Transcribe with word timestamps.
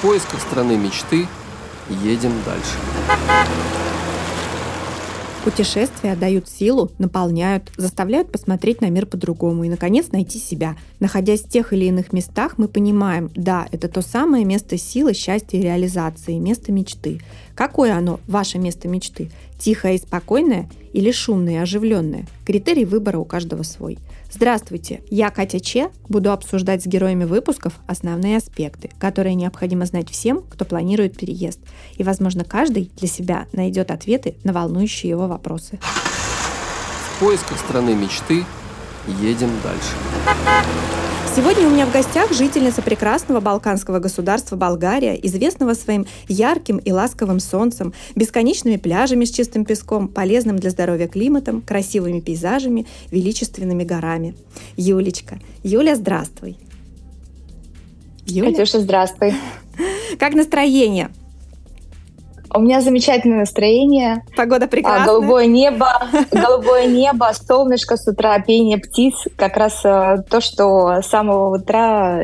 В 0.00 0.02
поисках 0.02 0.40
страны 0.40 0.78
мечты 0.78 1.28
едем 1.90 2.32
дальше. 2.46 2.72
Путешествия 5.44 6.16
дают 6.16 6.48
силу, 6.48 6.90
наполняют, 6.96 7.70
заставляют 7.76 8.32
посмотреть 8.32 8.80
на 8.80 8.88
мир 8.88 9.04
по-другому 9.04 9.64
и, 9.64 9.68
наконец, 9.68 10.10
найти 10.10 10.38
себя. 10.38 10.74
Находясь 11.00 11.42
в 11.42 11.50
тех 11.50 11.74
или 11.74 11.84
иных 11.84 12.14
местах, 12.14 12.54
мы 12.56 12.66
понимаем, 12.66 13.30
да, 13.34 13.68
это 13.72 13.88
то 13.88 14.00
самое 14.00 14.46
место 14.46 14.78
силы, 14.78 15.12
счастья 15.12 15.58
и 15.58 15.62
реализации, 15.62 16.38
место 16.38 16.72
мечты. 16.72 17.20
Какое 17.54 17.94
оно, 17.94 18.20
ваше 18.26 18.56
место 18.56 18.88
мечты? 18.88 19.30
Тихое 19.58 19.96
и 19.96 19.98
спокойное 19.98 20.70
или 20.94 21.12
шумное 21.12 21.54
и 21.54 21.56
оживленное? 21.56 22.26
Критерий 22.46 22.86
выбора 22.86 23.18
у 23.18 23.26
каждого 23.26 23.64
свой. 23.64 23.98
Здравствуйте, 24.32 25.02
я 25.10 25.30
Катя 25.30 25.58
Че, 25.58 25.90
буду 26.08 26.30
обсуждать 26.30 26.84
с 26.84 26.86
героями 26.86 27.24
выпусков 27.24 27.74
основные 27.88 28.36
аспекты, 28.36 28.88
которые 29.00 29.34
необходимо 29.34 29.86
знать 29.86 30.08
всем, 30.08 30.42
кто 30.48 30.64
планирует 30.64 31.16
переезд. 31.16 31.58
И, 31.96 32.04
возможно, 32.04 32.44
каждый 32.44 32.92
для 32.96 33.08
себя 33.08 33.46
найдет 33.52 33.90
ответы 33.90 34.36
на 34.44 34.52
волнующие 34.52 35.10
его 35.10 35.26
вопросы. 35.26 35.80
В 35.82 37.20
поисках 37.20 37.58
страны 37.58 37.94
мечты 37.94 38.44
едем 39.20 39.50
дальше. 39.64 40.99
Сегодня 41.40 41.68
у 41.68 41.70
меня 41.70 41.86
в 41.86 41.92
гостях 41.94 42.34
жительница 42.34 42.82
прекрасного 42.82 43.40
балканского 43.40 43.98
государства 43.98 44.56
Болгария, 44.56 45.14
известного 45.22 45.72
своим 45.72 46.04
ярким 46.28 46.76
и 46.76 46.92
ласковым 46.92 47.40
солнцем, 47.40 47.94
бесконечными 48.14 48.76
пляжами 48.76 49.24
с 49.24 49.30
чистым 49.30 49.64
песком, 49.64 50.08
полезным 50.08 50.58
для 50.58 50.68
здоровья 50.68 51.08
климатом, 51.08 51.62
красивыми 51.62 52.20
пейзажами, 52.20 52.86
величественными 53.10 53.84
горами. 53.84 54.34
Юлечка. 54.76 55.40
Юля, 55.62 55.94
здравствуй. 55.94 56.58
Юля? 58.26 58.50
Катюша, 58.50 58.78
здравствуй. 58.80 59.32
Как 60.18 60.34
настроение? 60.34 61.08
У 62.52 62.60
меня 62.60 62.80
замечательное 62.80 63.40
настроение. 63.40 64.24
Погода 64.36 64.66
прекрасная. 64.66 65.06
голубое 65.06 65.46
небо, 65.46 65.88
голубое 66.32 66.86
небо, 66.86 67.30
солнышко 67.32 67.96
с 67.96 68.06
утра, 68.08 68.38
пение 68.40 68.78
птиц. 68.78 69.14
Как 69.36 69.56
раз 69.56 69.80
э, 69.84 70.22
то, 70.28 70.40
что 70.40 71.00
с 71.00 71.06
самого 71.06 71.56
утра 71.56 72.22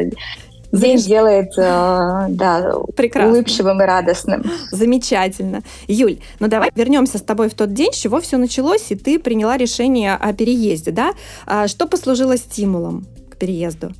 день 0.72 0.98
делает 0.98 1.52
э, 1.56 2.26
да, 2.28 2.72
Прекрасно. 2.96 3.32
улыбчивым 3.32 3.82
и 3.82 3.84
радостным. 3.84 4.44
Замечательно. 4.70 5.62
Юль, 5.86 6.18
ну 6.40 6.48
давай 6.48 6.70
вернемся 6.74 7.18
с 7.18 7.22
тобой 7.22 7.48
в 7.48 7.54
тот 7.54 7.72
день, 7.72 7.92
с 7.92 7.96
чего 7.96 8.20
все 8.20 8.36
началось, 8.36 8.90
и 8.90 8.94
ты 8.94 9.18
приняла 9.18 9.56
решение 9.56 10.14
о 10.14 10.32
переезде, 10.32 10.90
да? 10.90 11.12
А 11.46 11.68
что 11.68 11.86
послужило 11.86 12.36
стимулом 12.36 13.06
к 13.30 13.36
переезду? 13.36 13.92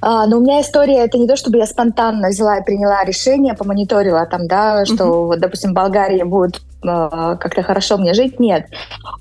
А, 0.00 0.26
но 0.26 0.38
у 0.38 0.40
меня 0.40 0.60
история, 0.60 1.04
это 1.04 1.18
не 1.18 1.26
то, 1.26 1.36
чтобы 1.36 1.58
я 1.58 1.66
спонтанно 1.66 2.28
взяла 2.28 2.58
и 2.58 2.64
приняла 2.64 3.04
решение, 3.04 3.54
помониторила 3.54 4.26
там, 4.26 4.46
да, 4.46 4.84
что, 4.84 5.04
uh-huh. 5.04 5.26
вот, 5.26 5.40
допустим, 5.40 5.70
в 5.70 5.74
Болгарии 5.74 6.22
будет 6.22 6.60
э, 6.82 7.36
как-то 7.38 7.62
хорошо 7.62 7.98
мне 7.98 8.14
жить. 8.14 8.40
Нет. 8.40 8.66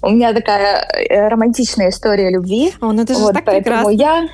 У 0.01 0.09
меня 0.09 0.33
такая 0.33 0.81
э, 0.81 1.27
романтичная 1.27 1.89
история 1.89 2.29
любви. 2.29 2.73
О, 2.81 2.91
ну 2.91 3.03
это 3.03 3.13
же 3.13 3.19
вот, 3.19 3.33
так 3.33 3.45
поэтому 3.45 3.89
прекрасно. 3.89 3.89
я 3.91 4.27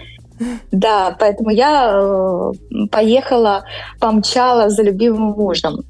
да, 0.71 1.16
поэтому 1.17 1.49
я 1.49 1.91
э, 1.93 2.51
поехала, 2.91 3.63
помчала 3.99 4.69
за 4.69 4.83
любимым 4.83 5.31
мужем. 5.31 5.85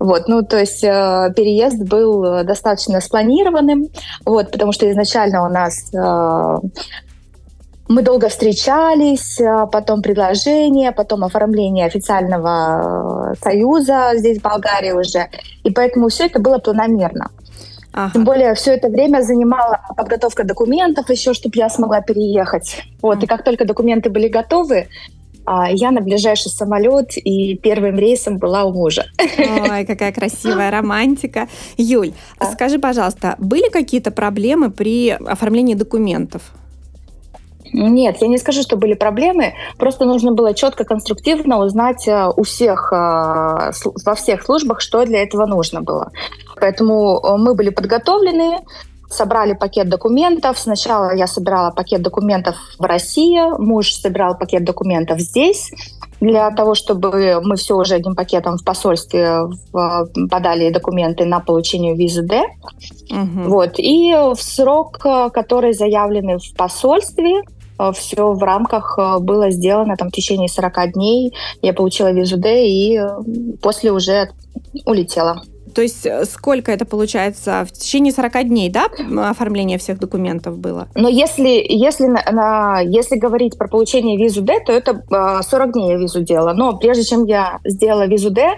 Вот, 0.00 0.26
ну, 0.26 0.42
то 0.42 0.58
есть 0.58 0.82
э, 0.82 1.32
переезд 1.36 1.80
был 1.84 2.42
достаточно 2.44 3.00
спланированным, 3.00 3.86
вот, 4.26 4.50
потому 4.50 4.72
что 4.72 4.90
изначально 4.90 5.46
у 5.46 5.48
нас 5.48 5.94
э, 5.94 6.58
мы 7.88 8.02
долго 8.02 8.28
встречались, 8.28 9.40
а 9.40 9.66
потом 9.66 10.02
предложение, 10.02 10.92
потом 10.92 11.24
оформление 11.24 11.86
официального 11.86 13.32
э, 13.32 13.34
союза 13.42 14.12
здесь, 14.14 14.38
в 14.38 14.42
Болгарии 14.42 14.92
уже. 14.92 15.28
И 15.64 15.70
поэтому 15.70 16.08
все 16.08 16.26
это 16.26 16.40
было 16.40 16.58
планомерно. 16.58 17.30
Ага. 17.92 18.12
Тем 18.14 18.24
более 18.24 18.54
все 18.54 18.72
это 18.72 18.88
время 18.88 19.22
занимала 19.22 19.80
подготовка 19.96 20.44
документов 20.44 21.10
еще, 21.10 21.32
чтобы 21.32 21.56
я 21.56 21.68
смогла 21.68 22.00
переехать. 22.00 22.82
Вот. 23.02 23.22
И 23.22 23.26
как 23.26 23.44
только 23.44 23.64
документы 23.64 24.10
были 24.10 24.28
готовы, 24.28 24.88
а, 25.46 25.70
я 25.70 25.90
на 25.90 26.00
ближайший 26.00 26.50
самолет 26.50 27.16
и 27.16 27.56
первым 27.56 27.98
рейсом 27.98 28.38
была 28.38 28.64
у 28.64 28.72
мужа. 28.72 29.04
Ой, 29.18 29.84
какая 29.84 30.10
красивая 30.10 30.70
романтика. 30.70 31.48
Юль, 31.76 32.12
а? 32.38 32.46
скажи, 32.46 32.78
пожалуйста, 32.78 33.36
были 33.38 33.68
какие-то 33.68 34.10
проблемы 34.10 34.70
при 34.70 35.10
оформлении 35.10 35.74
документов? 35.74 36.42
Нет, 37.74 38.18
я 38.20 38.28
не 38.28 38.38
скажу, 38.38 38.62
что 38.62 38.76
были 38.76 38.94
проблемы. 38.94 39.54
Просто 39.78 40.04
нужно 40.04 40.32
было 40.32 40.54
четко, 40.54 40.84
конструктивно 40.84 41.58
узнать 41.58 42.06
э, 42.06 42.30
у 42.36 42.44
всех, 42.44 42.92
э, 42.92 43.72
во 44.04 44.14
всех 44.14 44.44
службах, 44.44 44.80
что 44.80 45.04
для 45.04 45.24
этого 45.24 45.44
нужно 45.46 45.80
было. 45.80 46.12
Поэтому 46.60 47.18
э, 47.18 47.36
мы 47.36 47.54
были 47.54 47.70
подготовлены, 47.70 48.60
собрали 49.10 49.54
пакет 49.54 49.88
документов. 49.88 50.56
Сначала 50.56 51.16
я 51.16 51.26
собирала 51.26 51.72
пакет 51.72 52.00
документов 52.00 52.54
в 52.78 52.84
России, 52.84 53.40
муж 53.58 53.92
собирал 53.92 54.38
пакет 54.38 54.64
документов 54.64 55.18
здесь 55.18 55.72
для 56.20 56.50
того, 56.52 56.76
чтобы 56.76 57.40
мы 57.42 57.56
все 57.56 57.74
уже 57.74 57.96
одним 57.96 58.14
пакетом 58.14 58.56
в 58.56 58.64
посольстве 58.64 59.40
подали 59.72 60.70
документы 60.70 61.24
на 61.26 61.40
получение 61.40 61.96
визы 61.96 62.22
D. 62.22 62.40
Угу. 63.10 63.48
Вот. 63.50 63.72
И 63.78 64.14
в 64.14 64.40
срок, 64.40 64.98
который 65.32 65.74
заявлены 65.74 66.38
в 66.38 66.56
посольстве, 66.56 67.42
все 67.92 68.32
в 68.32 68.42
рамках 68.42 68.98
э, 68.98 69.18
было 69.20 69.50
сделано 69.50 69.96
там 69.96 70.08
в 70.08 70.12
течение 70.12 70.48
40 70.48 70.92
дней. 70.92 71.32
Я 71.62 71.72
получила 71.72 72.12
визу 72.12 72.36
D 72.36 72.66
и 72.66 72.98
э, 72.98 73.08
после 73.60 73.92
уже 73.92 74.30
улетела. 74.84 75.42
То 75.74 75.82
есть 75.82 76.06
сколько 76.30 76.70
это 76.70 76.84
получается? 76.84 77.66
В 77.68 77.72
течение 77.72 78.12
40 78.12 78.48
дней, 78.48 78.70
да, 78.70 78.86
оформление 79.28 79.76
всех 79.78 79.98
документов 79.98 80.56
было? 80.56 80.86
Но 80.94 81.08
если, 81.08 81.64
если, 81.68 82.06
на, 82.06 82.80
если 82.80 83.16
говорить 83.16 83.58
про 83.58 83.66
получение 83.66 84.16
визу 84.16 84.42
D, 84.42 84.60
то 84.64 84.72
это 84.72 85.02
40 85.42 85.72
дней 85.72 85.90
я 85.90 85.96
визу 85.96 86.22
делала. 86.22 86.52
Но 86.52 86.76
прежде 86.76 87.02
чем 87.02 87.24
я 87.24 87.58
сделала 87.64 88.06
визу 88.06 88.30
D, 88.30 88.56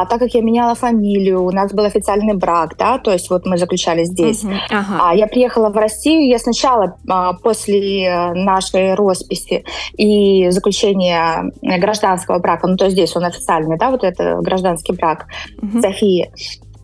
а 0.00 0.06
так 0.06 0.18
как 0.18 0.34
я 0.34 0.42
меняла 0.42 0.74
фамилию, 0.74 1.42
у 1.42 1.50
нас 1.50 1.72
был 1.72 1.84
официальный 1.84 2.34
брак, 2.34 2.76
да, 2.78 2.98
то 2.98 3.12
есть 3.12 3.30
вот 3.30 3.46
мы 3.46 3.58
заключали 3.58 4.04
здесь. 4.04 4.44
Uh-huh. 4.44 4.56
Ага. 4.70 4.98
А 5.00 5.14
я 5.14 5.26
приехала 5.26 5.70
в 5.70 5.76
Россию, 5.76 6.28
я 6.28 6.38
сначала 6.38 6.96
а, 7.08 7.34
после 7.34 8.32
нашей 8.34 8.94
росписи 8.94 9.64
и 9.96 10.50
заключения 10.50 11.52
гражданского 11.62 12.38
брака, 12.38 12.66
ну 12.66 12.76
то 12.76 12.84
есть 12.86 12.96
здесь 12.96 13.14
он 13.16 13.24
официальный, 13.24 13.78
да, 13.78 13.90
вот 13.90 14.04
это 14.04 14.38
гражданский 14.40 14.92
брак 14.92 15.26
uh-huh. 15.60 15.80
Софии, 15.80 16.32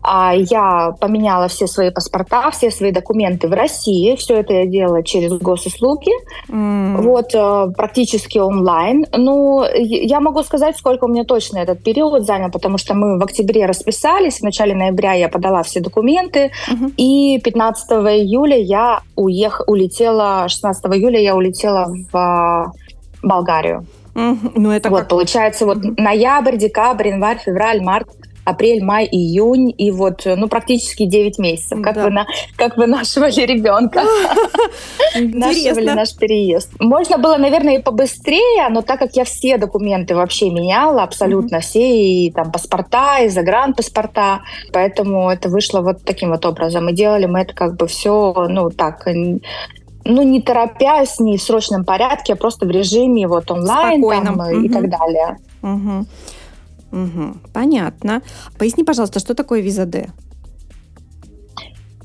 я 0.03 0.93
поменяла 0.99 1.47
все 1.47 1.67
свои 1.67 1.91
паспорта, 1.91 2.49
все 2.51 2.71
свои 2.71 2.91
документы 2.91 3.47
в 3.47 3.53
России. 3.53 4.15
Все 4.15 4.37
это 4.37 4.53
я 4.53 4.65
делала 4.65 5.03
через 5.03 5.31
госуслуги. 5.33 6.11
Mm. 6.49 7.01
Вот, 7.01 7.33
э, 7.33 7.73
практически 7.75 8.39
онлайн. 8.39 9.05
Ну, 9.15 9.63
я 9.73 10.19
могу 10.19 10.43
сказать, 10.43 10.77
сколько 10.77 11.05
у 11.05 11.07
меня 11.07 11.23
точно 11.23 11.59
этот 11.59 11.83
период 11.83 12.25
занял, 12.25 12.49
потому 12.49 12.77
что 12.77 12.93
мы 12.93 13.19
в 13.19 13.23
октябре 13.23 13.65
расписались, 13.65 14.39
в 14.39 14.43
начале 14.43 14.73
ноября 14.73 15.13
я 15.13 15.29
подала 15.29 15.63
все 15.63 15.79
документы, 15.79 16.51
mm-hmm. 16.69 16.93
и 16.97 17.39
15 17.39 17.91
июля 17.91 18.57
я 18.57 19.01
уех... 19.15 19.61
улетела, 19.67 20.47
16 20.47 20.85
июля 20.85 21.19
я 21.19 21.35
улетела 21.35 21.93
в 22.11 22.17
э, 22.17 22.71
Болгарию. 23.21 23.85
Mm-hmm. 24.15 24.51
Ну, 24.55 24.71
это 24.71 24.89
вот, 24.89 24.99
как... 24.99 25.09
получается, 25.09 25.65
вот 25.65 25.77
mm-hmm. 25.77 26.01
ноябрь, 26.01 26.57
декабрь, 26.57 27.09
январь, 27.09 27.37
февраль, 27.37 27.81
март, 27.81 28.09
апрель, 28.43 28.83
май, 28.83 29.07
июнь, 29.11 29.73
и 29.77 29.91
вот, 29.91 30.23
ну, 30.25 30.47
практически 30.47 31.05
9 31.05 31.39
месяцев, 31.39 31.81
как, 31.81 31.95
да. 31.95 32.03
вы, 32.05 32.09
на, 32.09 32.25
как 32.55 32.77
вынашивали 32.77 33.41
ребенка. 33.45 34.03
Нашивали 35.15 35.91
наш 35.91 36.15
переезд. 36.15 36.71
Можно 36.79 37.17
было, 37.17 37.37
наверное, 37.37 37.77
и 37.77 37.81
побыстрее, 37.81 38.69
но 38.69 38.81
так 38.81 38.99
как 38.99 39.15
я 39.15 39.23
все 39.23 39.57
документы 39.57 40.15
вообще 40.15 40.49
меняла, 40.49 41.03
абсолютно 41.03 41.59
все, 41.59 42.25
и 42.27 42.31
там 42.31 42.51
паспорта, 42.51 43.19
и 43.19 43.29
загранпаспорта, 43.29 44.41
поэтому 44.73 45.29
это 45.29 45.49
вышло 45.49 45.81
вот 45.81 46.03
таким 46.03 46.29
вот 46.29 46.45
образом. 46.45 46.89
И 46.89 46.93
делали 46.93 47.25
мы 47.25 47.41
это 47.41 47.53
как 47.53 47.75
бы 47.75 47.87
все, 47.87 48.33
ну, 48.49 48.69
так, 48.69 49.07
ну, 50.03 50.23
не 50.23 50.41
торопясь, 50.41 51.19
не 51.19 51.37
в 51.37 51.43
срочном 51.43 51.85
порядке, 51.85 52.33
а 52.33 52.35
просто 52.35 52.65
в 52.65 52.71
режиме 52.71 53.27
вот 53.27 53.51
онлайн 53.51 54.01
там, 54.01 54.39
угу. 54.39 54.61
и 54.61 54.69
так 54.69 54.89
далее. 54.89 55.37
Угу. 55.61 56.05
Угу, 56.91 57.37
понятно. 57.53 58.21
Поясни, 58.57 58.83
пожалуйста, 58.83 59.19
что 59.19 59.33
такое 59.33 59.61
виза 59.61 59.85
D? 59.85 60.09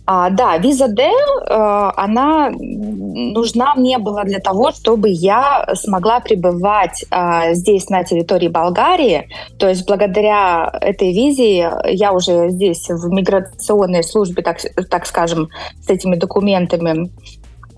А, 0.08 0.30
да, 0.30 0.56
виза 0.58 0.86
D, 0.86 1.02
э, 1.02 1.90
она 1.96 2.50
нужна 2.50 3.74
мне 3.74 3.98
была 3.98 4.22
для 4.22 4.38
того, 4.38 4.70
чтобы 4.70 5.08
я 5.08 5.66
смогла 5.74 6.20
пребывать 6.20 7.04
э, 7.10 7.54
здесь, 7.54 7.88
на 7.90 8.04
территории 8.04 8.46
Болгарии. 8.46 9.28
То 9.58 9.68
есть 9.68 9.84
благодаря 9.84 10.70
этой 10.80 11.12
визе 11.12 11.72
я 11.86 12.12
уже 12.12 12.50
здесь 12.50 12.88
в 12.88 13.08
миграционной 13.08 14.04
службе, 14.04 14.44
так, 14.44 14.58
так 14.88 15.06
скажем, 15.06 15.48
с 15.80 15.90
этими 15.90 16.14
документами 16.14 17.10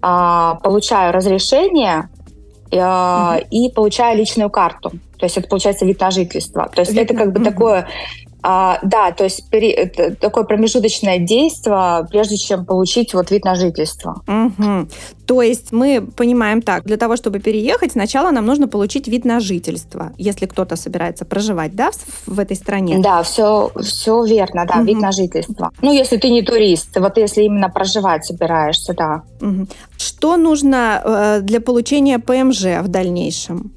э, 0.03 0.55
получаю 0.63 1.15
разрешение 1.15 2.11
э, 2.71 3.41
и 3.51 3.73
получаю 3.73 4.19
личную 4.19 4.51
карту. 4.51 4.93
То 5.19 5.27
есть 5.27 5.37
это 5.37 5.49
получается 5.49 5.85
вид 5.85 6.01
на 6.01 6.11
жительство. 6.11 6.71
То 6.75 6.81
есть 6.81 6.93
Видно. 6.93 7.05
это 7.05 7.15
как 7.15 7.33
бы 7.33 7.41
угу. 7.41 7.51
такое 7.51 7.89
а, 8.43 8.79
да, 8.83 9.11
то 9.11 9.25
есть 9.25 9.51
пере, 9.51 9.87
такое 10.21 10.45
промежуточное 10.45 11.19
действие, 11.19 12.07
прежде 12.09 12.37
чем 12.37 12.65
получить 12.65 13.13
вот 13.13 13.31
вид 13.31 13.45
на 13.45 13.57
жительство. 13.57 14.23
Угу. 14.29 14.89
То 15.27 15.43
есть 15.43 15.73
мы 15.73 16.07
понимаем 16.17 16.63
так, 16.63 16.85
для 16.85 16.97
того, 16.97 17.17
чтобы 17.17 17.41
переехать, 17.41 17.93
сначала 17.93 18.31
нам 18.31 18.47
нужно 18.47 18.69
получить 18.69 19.09
вид 19.09 19.25
на 19.25 19.41
жительство, 19.41 20.13
если 20.19 20.47
кто-то 20.47 20.77
собирается 20.77 21.25
проживать, 21.25 21.75
да, 21.75 21.91
в, 21.91 22.37
в 22.37 22.39
этой 22.39 22.57
стране? 22.57 23.01
Да, 23.01 23.23
все, 23.25 23.73
все 23.83 24.25
верно, 24.25 24.67
да, 24.67 24.79
угу. 24.79 24.87
вид 24.87 24.99
на 24.99 25.11
жительство. 25.11 25.73
Ну, 25.83 25.93
если 25.93 26.17
ты 26.17 26.31
не 26.31 26.43
турист, 26.43 26.97
вот 26.97 27.19
если 27.19 27.43
именно 27.43 27.69
проживать 27.69 28.25
собираешься, 28.25 28.95
да. 28.95 29.23
Угу. 29.41 29.67
Что 29.97 30.37
нужно 30.37 31.03
э, 31.05 31.41
для 31.43 31.61
получения 31.61 32.21
ПМЖ 32.21 32.83
в 32.83 32.89
дальнейшем? 32.89 33.73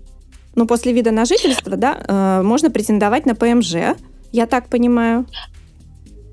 Ну, 0.56 0.68
после 0.68 0.94
вида 0.94 1.12
на 1.12 1.26
жительство, 1.26 1.78
да, 1.78 1.98
э, 2.08 2.42
можно 2.44 2.70
претендовать 2.70 3.26
на 3.26 3.36
ПМЖ, 3.36 3.96
я 4.32 4.46
так 4.46 4.68
понимаю. 4.68 5.26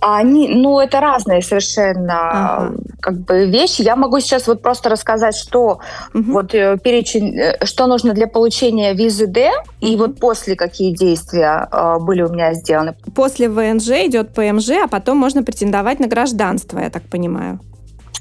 Они, 0.00 0.48
ну, 0.48 0.78
это 0.78 1.00
разные 1.00 1.42
совершенно 1.42 2.30
ага. 2.30 2.74
как 3.00 3.18
бы 3.20 3.46
вещи. 3.46 3.82
Я 3.82 3.96
могу 3.96 4.20
сейчас 4.20 4.46
вот 4.46 4.62
просто 4.62 4.90
рассказать, 4.90 5.34
что 5.34 5.80
угу. 6.14 6.32
вот 6.32 6.54
э, 6.54 6.78
перечень, 6.78 7.36
э, 7.36 7.64
что 7.64 7.88
нужно 7.88 8.14
для 8.14 8.28
получения 8.28 8.94
визы 8.94 9.26
D, 9.26 9.50
и 9.80 9.96
вот 9.96 10.20
после 10.20 10.54
какие 10.54 10.94
действия 10.94 11.68
э, 11.70 11.98
были 11.98 12.22
у 12.22 12.28
меня 12.28 12.54
сделаны. 12.54 12.94
После 13.14 13.48
ВНЖ 13.48 14.06
идет 14.06 14.32
ПМЖ, 14.34 14.70
а 14.84 14.88
потом 14.88 15.18
можно 15.18 15.42
претендовать 15.42 15.98
на 15.98 16.06
гражданство, 16.06 16.78
я 16.78 16.90
так 16.90 17.02
понимаю. 17.02 17.58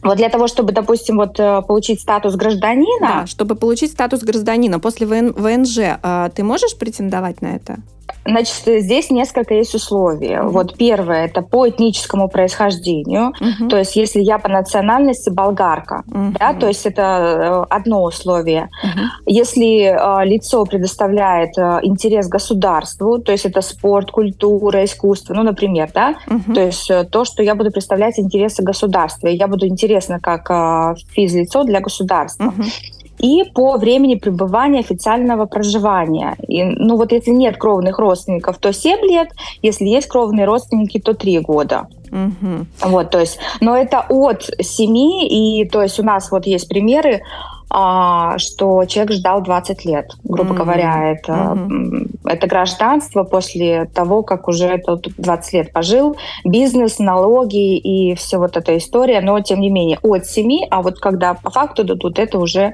Вот 0.04 0.18
для 0.18 0.30
того, 0.30 0.48
чтобы, 0.48 0.72
допустим, 0.72 1.18
вот 1.18 1.40
э, 1.40 1.62
получить 1.68 2.02
статус 2.02 2.36
гражданина. 2.36 3.22
Да, 3.22 3.26
чтобы 3.26 3.56
получить 3.56 3.92
статус 3.92 4.22
гражданина 4.22 4.80
после 4.80 5.08
ВН, 5.08 5.34
ВНЖ, 5.34 5.78
э, 6.02 6.30
ты 6.36 6.44
можешь 6.44 6.78
претендовать 6.78 7.42
на 7.42 7.56
это? 7.56 7.78
Значит, 8.26 8.84
здесь 8.84 9.10
несколько 9.10 9.54
есть 9.54 9.74
условий. 9.74 10.32
Mm-hmm. 10.32 10.48
Вот 10.50 10.78
первое 10.78 11.26
это 11.26 11.42
по 11.42 11.68
этническому 11.68 12.28
происхождению. 12.28 13.34
Mm-hmm. 13.40 13.70
То 13.70 13.78
есть, 13.78 13.96
если 13.96 14.22
я 14.22 14.38
по 14.38 14.50
национальности 14.50 15.30
болгарка, 15.30 16.04
mm-hmm. 16.08 16.38
да, 16.40 16.54
то 16.54 16.68
есть 16.68 16.86
это 16.86 17.02
э, 17.02 17.66
одно 17.70 18.04
условие. 18.04 18.70
Mm-hmm. 18.84 19.06
Если 19.28 19.82
э, 19.84 20.26
лицо 20.26 20.66
предоставляет 20.66 21.58
э, 21.58 21.80
интерес 21.84 22.28
государству, 22.28 23.20
то 23.20 23.32
есть 23.32 23.46
это 23.46 23.62
спорт, 23.62 24.12
культура, 24.12 24.84
искусство, 24.84 25.34
ну, 25.34 25.44
например, 25.44 25.90
да, 25.94 26.16
mm-hmm. 26.28 26.54
то 26.54 26.62
есть 26.62 26.92
э, 26.92 27.06
то, 27.06 27.24
что 27.24 27.44
я 27.44 27.56
буду 27.56 27.72
представлять 27.72 28.20
интересы 28.20 28.62
государства, 28.64 29.28
я 29.28 29.48
буду 29.48 29.68
интересна 29.68 30.20
как 30.20 30.50
э, 30.50 30.96
физлицо 31.14 31.64
для 31.64 31.80
государства. 31.80 32.44
Mm-hmm 32.44 32.97
и 33.20 33.44
по 33.54 33.78
времени 33.78 34.16
пребывания 34.16 34.80
официального 34.80 35.46
проживания. 35.46 36.36
И, 36.48 36.64
ну 36.64 36.98
вот 36.98 37.12
если 37.12 37.32
нет 37.32 37.58
кровных 37.58 38.00
родственников, 38.00 38.58
то 38.58 38.72
7 38.72 39.00
лет, 39.02 39.30
если 39.62 39.86
есть 39.86 40.08
кровные 40.08 40.46
родственники, 40.46 41.00
то 41.00 41.14
3 41.14 41.40
года. 41.40 41.88
Угу. 42.12 42.90
Вот, 42.90 43.10
то 43.10 43.20
есть, 43.20 43.40
но 43.60 43.76
это 43.76 44.06
от 44.08 44.50
7, 44.60 44.96
и 44.96 45.68
то 45.72 45.82
есть 45.82 46.00
у 46.00 46.04
нас 46.04 46.32
вот 46.32 46.46
есть 46.46 46.70
примеры, 46.70 47.22
а, 47.70 48.38
что 48.38 48.86
человек 48.86 49.14
ждал 49.14 49.42
20 49.42 49.86
лет, 49.86 50.12
грубо 50.24 50.54
mm-hmm. 50.54 50.58
говоря. 50.58 51.12
Это, 51.12 51.32
mm-hmm. 51.32 52.20
это 52.26 52.48
гражданство 52.48 53.24
после 53.24 53.86
того, 53.86 54.24
как 54.24 54.48
уже 54.48 54.68
это 54.68 55.00
20 55.18 55.54
лет 55.54 55.74
пожил, 55.74 56.16
бизнес, 56.46 57.00
налоги 57.00 57.78
и 57.78 58.16
все 58.16 58.38
вот 58.38 58.56
эта 58.56 58.78
история, 58.78 59.22
но 59.22 59.40
тем 59.42 59.60
не 59.60 59.70
менее 59.70 60.00
от 60.02 60.26
7, 60.26 60.68
а 60.70 60.82
вот 60.82 61.00
когда 61.00 61.34
по 61.34 61.50
факту 61.50 61.84
дадут, 61.84 62.20
это 62.20 62.40
уже 62.40 62.60
mm-hmm. 62.62 62.74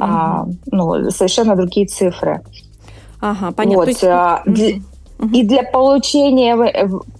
а, 0.00 0.46
ну, 0.66 1.10
совершенно 1.10 1.54
другие 1.54 1.86
цифры. 1.86 2.42
Ага, 3.20 3.52
понятно. 3.52 3.76
Вот, 3.78 3.88
есть... 3.88 4.04
а, 4.04 4.42
для, 4.46 4.80
и 5.32 5.44
для 5.44 5.62
получения 5.62 6.56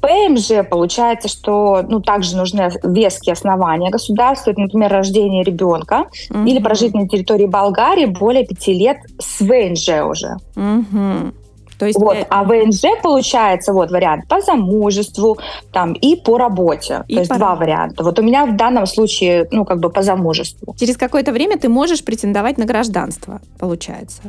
ПМЖ 0.01 0.69
получается, 0.69 1.29
что 1.29 1.83
ну, 1.89 2.01
также 2.01 2.37
нужны 2.37 2.71
веские 2.83 3.35
основания 3.35 3.91
государства, 3.91 4.51
это, 4.51 4.61
например, 4.61 4.91
рождение 4.91 5.45
ребенка 5.45 6.07
угу. 6.31 6.45
или 6.45 6.61
прожить 6.61 6.95
на 6.95 7.09
территории 7.09 7.47
Болгарии 7.47 8.07
более 8.07 8.45
пяти 8.45 8.75
лет 8.75 8.99
с 9.19 9.41
ВНЖ 9.41 10.05
уже. 10.05 10.37
Угу. 10.57 11.33
То 11.79 11.87
есть 11.87 11.99
вот, 11.99 12.17
а 12.31 12.45
ВНЖ 12.45 12.83
получается 13.03 13.73
вот 13.73 13.91
вариант 13.91 14.29
по 14.29 14.41
замужеству 14.41 15.39
там 15.73 15.93
и 15.93 16.17
по 16.17 16.39
работе. 16.39 17.05
И 17.09 17.15
То 17.15 17.21
есть 17.21 17.31
по... 17.31 17.37
два 17.37 17.55
варианта. 17.57 18.05
Вот 18.05 18.19
у 18.19 18.23
меня 18.23 18.47
в 18.47 18.57
данном 18.57 18.87
случае 18.87 19.49
ну 19.51 19.65
как 19.65 19.81
бы 19.81 19.91
по 19.91 20.03
замужеству. 20.03 20.75
Через 20.79 20.97
какое-то 20.97 21.33
время 21.33 21.59
ты 21.59 21.69
можешь 21.69 22.05
претендовать 22.05 22.59
на 22.59 22.65
гражданство, 22.65 23.41
получается. 23.59 24.23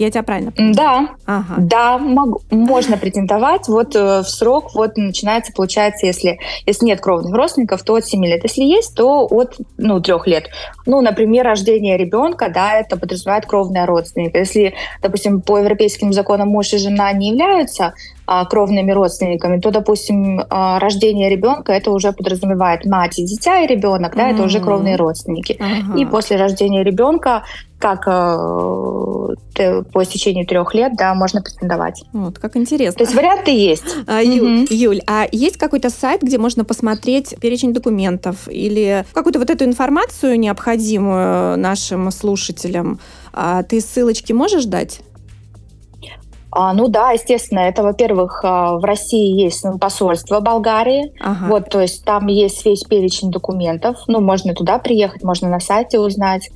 Я 0.00 0.10
тебя 0.10 0.22
правильно 0.22 0.50
понимаю? 0.50 0.74
Да, 0.74 1.08
ага. 1.26 1.54
да, 1.58 1.98
могу, 1.98 2.40
можно 2.50 2.96
претендовать. 2.96 3.68
Вот 3.68 3.94
э, 3.94 4.20
в 4.22 4.28
срок 4.30 4.74
вот 4.74 4.96
начинается, 4.96 5.52
получается, 5.52 6.06
если, 6.06 6.38
если 6.64 6.86
нет 6.86 7.02
кровных 7.02 7.34
родственников, 7.34 7.82
то 7.82 7.96
от 7.96 8.06
7 8.06 8.24
лет. 8.24 8.42
Если 8.42 8.62
есть, 8.62 8.94
то 8.94 9.26
от 9.26 9.58
ну, 9.76 10.00
3 10.00 10.14
лет. 10.24 10.48
Ну, 10.86 11.02
например, 11.02 11.44
рождение 11.44 11.98
ребенка, 11.98 12.48
да, 12.48 12.80
это 12.80 12.96
подразумевает 12.96 13.44
кровная 13.44 13.84
родственника. 13.84 14.38
Если, 14.38 14.72
допустим, 15.02 15.42
по 15.42 15.58
европейским 15.58 16.14
законам 16.14 16.48
муж 16.48 16.72
и 16.72 16.78
жена 16.78 17.12
не 17.12 17.32
являются 17.32 17.92
а, 18.32 18.46
кровными 18.46 18.92
родственниками, 18.92 19.60
то, 19.60 19.70
допустим, 19.70 20.40
а, 20.48 20.78
рождение 20.78 21.28
ребенка 21.28 21.72
это 21.72 21.90
уже 21.90 22.12
подразумевает 22.12 22.86
мать 22.86 23.18
и 23.18 23.24
дитя 23.24 23.60
и 23.60 23.66
ребенок, 23.66 24.14
да, 24.16 24.30
mm-hmm. 24.30 24.34
это 24.34 24.42
уже 24.44 24.60
кровные 24.60 24.96
родственники. 24.96 25.58
Uh-huh. 25.60 25.98
И 25.98 26.06
после 26.06 26.36
рождения 26.36 26.84
ребенка, 26.84 27.42
как 27.80 28.06
э, 28.06 28.10
по 29.92 30.02
истечению 30.02 30.46
трех 30.46 30.74
лет, 30.74 30.92
да, 30.96 31.14
можно 31.14 31.42
претендовать. 31.42 32.04
Вот, 32.12 32.38
как 32.38 32.56
интересно. 32.56 32.98
То 32.98 33.04
есть 33.04 33.16
варианты 33.16 33.50
есть. 33.52 33.96
А, 34.06 34.22
Юль, 34.22 34.64
mm-hmm. 34.64 34.74
Юль, 34.74 35.00
а 35.06 35.26
есть 35.32 35.56
какой-то 35.56 35.88
сайт, 35.88 36.22
где 36.22 36.36
можно 36.38 36.64
посмотреть 36.64 37.34
перечень 37.40 37.72
документов 37.72 38.48
или 38.48 39.06
какую-то 39.14 39.38
вот 39.38 39.48
эту 39.48 39.64
информацию 39.64 40.38
необходимую 40.38 41.56
нашим 41.58 42.10
слушателям? 42.10 43.00
А 43.32 43.62
ты 43.62 43.80
ссылочки 43.80 44.32
можешь 44.32 44.66
дать? 44.66 45.00
А, 46.52 46.74
ну 46.74 46.88
да, 46.88 47.12
естественно, 47.12 47.60
это, 47.60 47.82
во-первых, 47.82 48.40
а, 48.44 48.76
в 48.76 48.84
России 48.84 49.40
есть 49.40 49.64
ну, 49.64 49.78
посольство 49.78 50.40
Болгарии, 50.40 51.12
ага. 51.20 51.46
вот, 51.46 51.70
то 51.70 51.80
есть 51.80 52.04
там 52.04 52.26
есть 52.26 52.64
весь 52.64 52.82
перечень 52.82 53.30
документов, 53.30 53.98
ну, 54.08 54.20
можно 54.20 54.52
туда 54.52 54.78
приехать, 54.78 55.22
можно 55.22 55.48
на 55.48 55.60
сайте 55.60 56.00
узнать. 56.00 56.50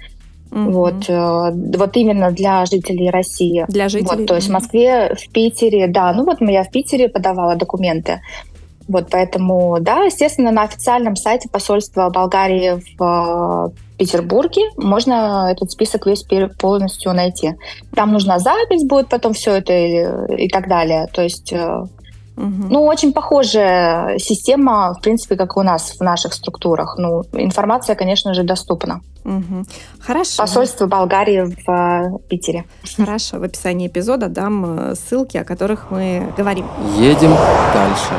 Угу. 0.54 0.70
Вот, 0.70 1.08
э, 1.08 1.50
вот 1.76 1.96
именно 1.96 2.30
для 2.30 2.64
жителей 2.64 3.10
России. 3.10 3.64
Для 3.68 3.88
жителей. 3.88 4.08
Вот, 4.18 4.26
то 4.26 4.36
есть 4.36 4.48
в 4.48 4.52
Москве, 4.52 5.16
в 5.16 5.32
Питере, 5.32 5.88
да, 5.88 6.12
ну 6.12 6.24
вот 6.24 6.40
я 6.40 6.62
в 6.62 6.70
Питере 6.70 7.08
подавала 7.08 7.56
документы. 7.56 8.20
Вот 8.86 9.08
поэтому, 9.10 9.78
да, 9.80 10.04
естественно, 10.04 10.52
на 10.52 10.62
официальном 10.62 11.16
сайте 11.16 11.48
посольства 11.48 12.08
Болгарии 12.10 12.80
в 12.96 13.72
э, 13.72 13.96
Петербурге 13.98 14.62
можно 14.76 15.50
этот 15.50 15.72
список 15.72 16.06
весь 16.06 16.24
полностью 16.58 17.12
найти. 17.14 17.54
Там 17.94 18.12
нужна 18.12 18.38
запись 18.38 18.84
будет 18.84 19.08
потом 19.08 19.32
все 19.32 19.56
это 19.56 19.72
и, 19.72 20.44
и 20.44 20.48
так 20.48 20.68
далее. 20.68 21.08
То 21.12 21.22
есть 21.22 21.52
Угу. 22.36 22.66
Ну, 22.70 22.82
очень 22.84 23.12
похожая 23.12 24.18
система, 24.18 24.94
в 24.94 25.00
принципе, 25.00 25.36
как 25.36 25.56
у 25.56 25.62
нас 25.62 25.96
в 25.98 26.00
наших 26.00 26.34
структурах. 26.34 26.96
Ну, 26.98 27.22
информация, 27.32 27.94
конечно 27.94 28.34
же, 28.34 28.42
доступна. 28.42 29.00
Угу. 29.24 29.64
Хорошо. 30.00 30.42
Посольство 30.42 30.86
Болгарии 30.86 31.44
в 31.44 31.70
э, 31.70 32.18
Питере. 32.28 32.64
Хорошо. 32.96 33.38
В 33.38 33.44
описании 33.44 33.86
эпизода 33.86 34.28
дам 34.28 34.94
ссылки, 34.94 35.36
о 35.36 35.44
которых 35.44 35.90
мы 35.90 36.32
говорим. 36.36 36.66
Едем 36.98 37.34
дальше. 37.72 38.14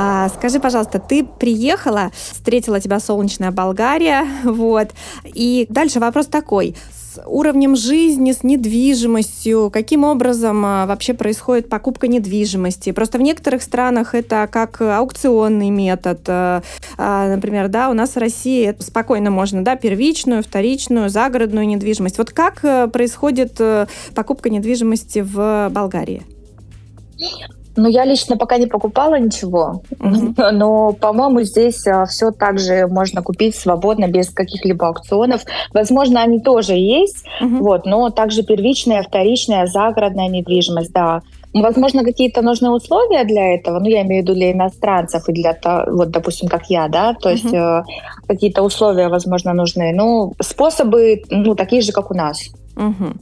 А, 0.00 0.28
скажи, 0.28 0.60
пожалуйста, 0.60 1.00
ты 1.00 1.24
приехала, 1.24 2.12
встретила 2.14 2.80
тебя 2.80 3.00
солнечная 3.00 3.50
Болгария, 3.50 4.26
вот, 4.44 4.90
и 5.24 5.66
дальше 5.68 5.98
вопрос 5.98 6.26
такой 6.26 6.76
с 7.18 7.26
уровнем 7.26 7.76
жизни, 7.76 8.32
с 8.32 8.42
недвижимостью, 8.42 9.70
каким 9.72 10.04
образом 10.04 10.64
а, 10.64 10.86
вообще 10.86 11.14
происходит 11.14 11.68
покупка 11.68 12.08
недвижимости. 12.08 12.92
Просто 12.92 13.18
в 13.18 13.22
некоторых 13.22 13.62
странах 13.62 14.14
это 14.14 14.48
как 14.50 14.80
аукционный 14.80 15.70
метод. 15.70 16.20
А, 16.28 16.62
а, 16.96 17.28
например, 17.28 17.68
да, 17.68 17.90
у 17.90 17.94
нас 17.94 18.10
в 18.10 18.18
России 18.18 18.74
спокойно 18.78 19.30
можно, 19.30 19.64
да, 19.64 19.76
первичную, 19.76 20.42
вторичную, 20.42 21.08
загородную 21.08 21.66
недвижимость. 21.66 22.18
Вот 22.18 22.30
как 22.30 22.64
э, 22.64 22.88
происходит 22.88 23.56
э, 23.58 23.86
покупка 24.14 24.50
недвижимости 24.50 25.20
в 25.20 25.68
Болгарии? 25.70 26.22
Ну, 27.78 27.88
я 27.88 28.04
лично 28.04 28.36
пока 28.36 28.58
не 28.58 28.66
покупала 28.66 29.18
ничего, 29.20 29.82
mm-hmm. 29.90 30.50
но, 30.52 30.92
по-моему, 30.92 31.42
здесь 31.42 31.86
а, 31.86 32.06
все 32.06 32.32
также 32.32 32.88
можно 32.88 33.22
купить 33.22 33.54
свободно, 33.54 34.08
без 34.08 34.30
каких-либо 34.30 34.88
аукционов. 34.88 35.42
Возможно, 35.72 36.20
они 36.20 36.40
тоже 36.40 36.72
есть, 36.74 37.24
mm-hmm. 37.40 37.58
вот, 37.58 37.86
но 37.86 38.10
также 38.10 38.42
первичная, 38.42 39.04
вторичная, 39.04 39.66
загородная 39.66 40.26
недвижимость, 40.26 40.92
да. 40.92 41.22
Возможно, 41.54 42.02
какие-то 42.02 42.42
нужны 42.42 42.70
условия 42.70 43.22
для 43.24 43.54
этого, 43.54 43.78
ну, 43.78 43.86
я 43.86 44.02
имею 44.02 44.22
в 44.22 44.26
виду 44.26 44.34
для 44.34 44.50
иностранцев 44.50 45.28
и 45.28 45.32
для, 45.32 45.56
вот, 45.86 46.10
допустим, 46.10 46.48
как 46.48 46.68
я, 46.68 46.88
да, 46.88 47.14
то 47.14 47.30
есть 47.30 47.44
mm-hmm. 47.44 47.80
э, 47.80 48.26
какие-то 48.26 48.62
условия, 48.62 49.08
возможно, 49.08 49.52
нужны. 49.52 49.92
Ну, 49.94 50.34
способы, 50.40 51.22
ну, 51.30 51.54
такие 51.54 51.82
же, 51.82 51.92
как 51.92 52.10
у 52.10 52.14
нас. 52.14 52.50
Угу. 52.76 53.12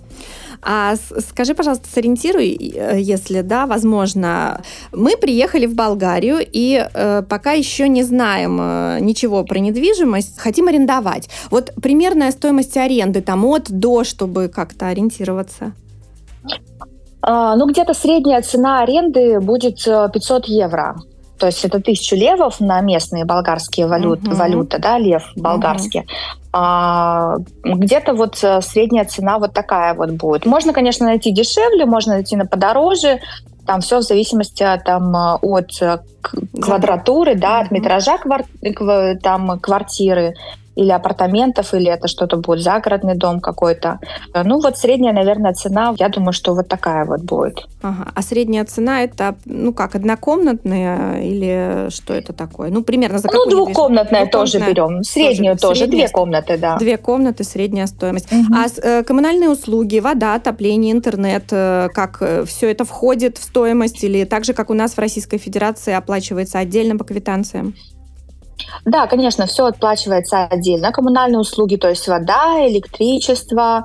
А 0.69 0.97
скажи, 0.97 1.55
пожалуйста, 1.55 1.89
сориентируй, 1.89 2.49
э, 2.75 2.99
если 2.99 3.43
да, 3.43 3.67
возможно. 3.67 4.63
Мы 4.93 5.17
приехали 5.17 5.67
в 5.67 5.77
Болгарию 5.77 6.39
и 6.41 6.85
э, 6.93 7.23
пока 7.23 7.53
еще 7.53 7.89
не 7.89 8.03
знаем 8.03 8.59
э, 8.61 8.99
ничего 9.01 9.45
про 9.45 9.61
недвижимость, 9.61 10.37
хотим 10.41 10.67
арендовать. 10.67 11.29
Вот 11.53 11.73
примерная 11.81 12.33
стоимость 12.33 12.77
аренды 12.77 13.21
там 13.21 13.45
от 13.45 13.71
до, 13.71 14.03
чтобы 14.03 14.49
как-то 14.49 14.89
ориентироваться. 14.89 15.73
А, 17.23 17.55
ну, 17.55 17.69
где-то 17.69 17.95
средняя 17.95 18.43
цена 18.43 18.83
аренды 18.83 19.39
будет 19.39 19.85
500 19.85 20.47
евро. 20.47 20.97
То 21.39 21.47
есть 21.47 21.65
это 21.65 21.81
тысячу 21.81 22.17
левов 22.17 22.61
на 22.61 22.81
местные 22.81 23.25
болгарские 23.25 23.87
валют, 23.87 24.21
uh-huh. 24.21 24.35
валюты, 24.35 24.79
да, 24.79 24.99
лев 24.99 25.23
болгарский. 25.37 26.01
Uh-huh. 26.01 26.37
А, 26.53 27.37
где-то 27.63 28.15
вот 28.15 28.43
э, 28.43 28.63
средняя 28.63 29.05
цена 29.05 29.39
вот 29.39 29.53
такая 29.53 29.93
вот 29.93 30.13
будет. 30.13 30.47
Можно, 30.47 30.73
конечно, 30.73 31.05
найти 31.05 31.31
дешевле, 31.31 31.85
можно 31.85 32.15
найти 32.15 32.35
на 32.37 32.47
подороже. 32.47 33.21
Там 33.67 33.83
все 33.83 33.99
в 33.99 34.03
зависимости 34.03 34.65
там, 34.85 35.15
э, 35.15 35.35
от 35.43 35.83
э, 35.83 35.99
квадратуры, 36.23 37.35
да, 37.35 37.61
от 37.61 37.71
метража 37.71 38.17
квар- 38.17 39.19
там, 39.23 39.61
квартиры 39.61 40.35
или 40.77 40.91
апартаментов, 40.91 41.75
или 41.75 41.91
это 41.91 42.07
что-то 42.07 42.37
будет 42.37 42.63
загородный 42.63 43.17
дом 43.17 43.41
какой-то. 43.41 43.99
Ну 44.45 44.61
вот 44.61 44.77
средняя, 44.79 45.13
наверное, 45.13 45.55
цена, 45.55 45.95
я 45.99 46.09
думаю, 46.09 46.33
что 46.33 46.55
вот 46.55 46.69
такая 46.69 47.05
вот 47.05 47.23
будет. 47.23 47.67
Ага. 47.83 48.11
А 48.15 48.23
средняя 48.23 48.65
цена 48.65 49.03
это, 49.03 49.37
ну 49.47 49.73
как, 49.73 49.95
однокомнатная 49.95 51.23
или 51.23 51.89
что 51.91 52.13
это 52.13 52.33
такое? 52.33 52.71
Ну 52.71 52.83
примерно 52.83 53.19
за 53.19 53.29
Ну 53.33 53.47
двухкомнатная 53.49 54.27
тоже 54.27 54.59
берем, 54.59 55.03
среднюю 55.03 55.57
тоже, 55.57 55.81
тоже 55.81 55.91
две 55.91 56.09
комнаты, 56.09 56.59
да. 56.59 56.77
Две 56.77 56.99
комнаты, 56.99 57.43
средняя 57.45 57.87
стоимость. 57.87 58.31
Угу. 58.31 58.55
А 58.55 58.67
э, 58.83 59.03
коммунальные 59.03 59.51
услуги, 59.51 59.99
вода, 59.99 60.35
отопление, 60.35 60.93
интернет, 60.93 61.45
э, 61.51 61.89
как 61.95 62.19
э, 62.21 62.45
все 62.45 62.71
это 62.71 62.85
входит 62.85 63.39
в 63.39 63.43
стоимость 63.43 64.05
или 64.05 64.25
так 64.25 64.45
же, 64.45 64.53
как 64.53 64.69
у 64.69 64.75
нас 64.75 64.93
в 64.93 64.99
Российской 64.99 65.39
Федерации 65.39 65.95
оплачивается 65.95 66.59
отдельно 66.59 66.99
по 66.99 67.05
квитанциям? 67.05 67.75
Да, 68.85 69.07
конечно, 69.07 69.47
все 69.47 69.67
отплачивается 69.67 70.45
отдельно. 70.45 70.93
Коммунальные 70.93 71.39
услуги, 71.39 71.77
то 71.77 71.89
есть 71.89 72.09
вода, 72.09 72.67
электричество, 72.67 73.85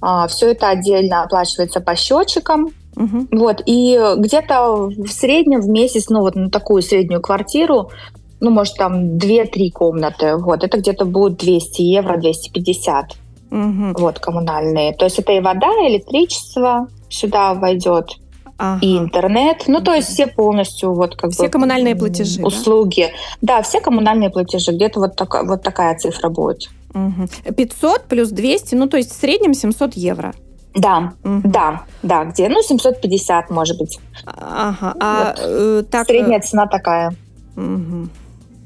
а, 0.00 0.26
все 0.28 0.52
это 0.52 0.68
отдельно 0.68 1.22
оплачивается 1.22 1.80
по 1.80 1.94
счетчикам. 1.96 2.68
Угу. 2.96 3.28
Вот, 3.32 3.62
и 3.66 3.98
где-то 4.18 4.88
в 4.88 5.08
среднем 5.08 5.60
в 5.60 5.68
месяц, 5.68 6.08
ну 6.08 6.20
вот 6.20 6.34
на 6.34 6.50
такую 6.50 6.82
среднюю 6.82 7.22
квартиру, 7.22 7.90
ну, 8.40 8.50
может, 8.50 8.74
там 8.74 9.16
2-3 9.16 9.70
комнаты, 9.70 10.36
вот, 10.36 10.64
это 10.64 10.78
где-то 10.78 11.04
будет 11.04 11.36
200 11.38 11.82
евро, 11.82 12.16
250, 12.16 13.12
угу. 13.50 13.92
вот, 13.98 14.18
коммунальные. 14.18 14.94
То 14.94 15.04
есть 15.04 15.18
это 15.18 15.32
и 15.32 15.40
вода, 15.40 15.68
и 15.82 15.92
электричество 15.92 16.88
сюда 17.08 17.54
войдет 17.54 18.16
ага. 18.60 18.78
и 18.82 18.98
интернет. 18.98 19.64
Ну, 19.66 19.80
то 19.80 19.94
есть 19.94 20.08
все 20.08 20.26
полностью 20.26 20.92
вот 20.92 21.16
как 21.16 21.32
все 21.32 21.44
бы... 21.44 21.48
коммунальные 21.48 21.96
платежи, 21.96 22.42
Услуги. 22.42 23.10
Да? 23.40 23.56
да, 23.56 23.62
все 23.62 23.80
коммунальные 23.80 24.30
платежи. 24.30 24.72
Где-то 24.72 25.00
вот, 25.00 25.16
так, 25.16 25.42
вот 25.44 25.62
такая 25.62 25.98
цифра 25.98 26.28
будет. 26.28 26.70
Угу. 26.94 27.54
500 27.54 28.04
плюс 28.04 28.28
200, 28.30 28.74
ну, 28.74 28.86
то 28.86 28.96
есть 28.96 29.10
в 29.10 29.20
среднем 29.20 29.54
700 29.54 29.94
евро. 29.94 30.34
Да, 30.74 31.14
угу. 31.24 31.40
да, 31.44 31.82
да, 32.02 32.24
где, 32.24 32.48
ну, 32.48 32.62
750, 32.62 33.50
может 33.50 33.78
быть. 33.78 33.98
Ага, 34.24 34.94
а 35.00 35.24
вот. 35.24 35.36
э, 35.38 35.82
так... 35.90 36.06
Средняя 36.06 36.40
цена 36.40 36.66
такая. 36.66 37.14
Угу. 37.56 38.08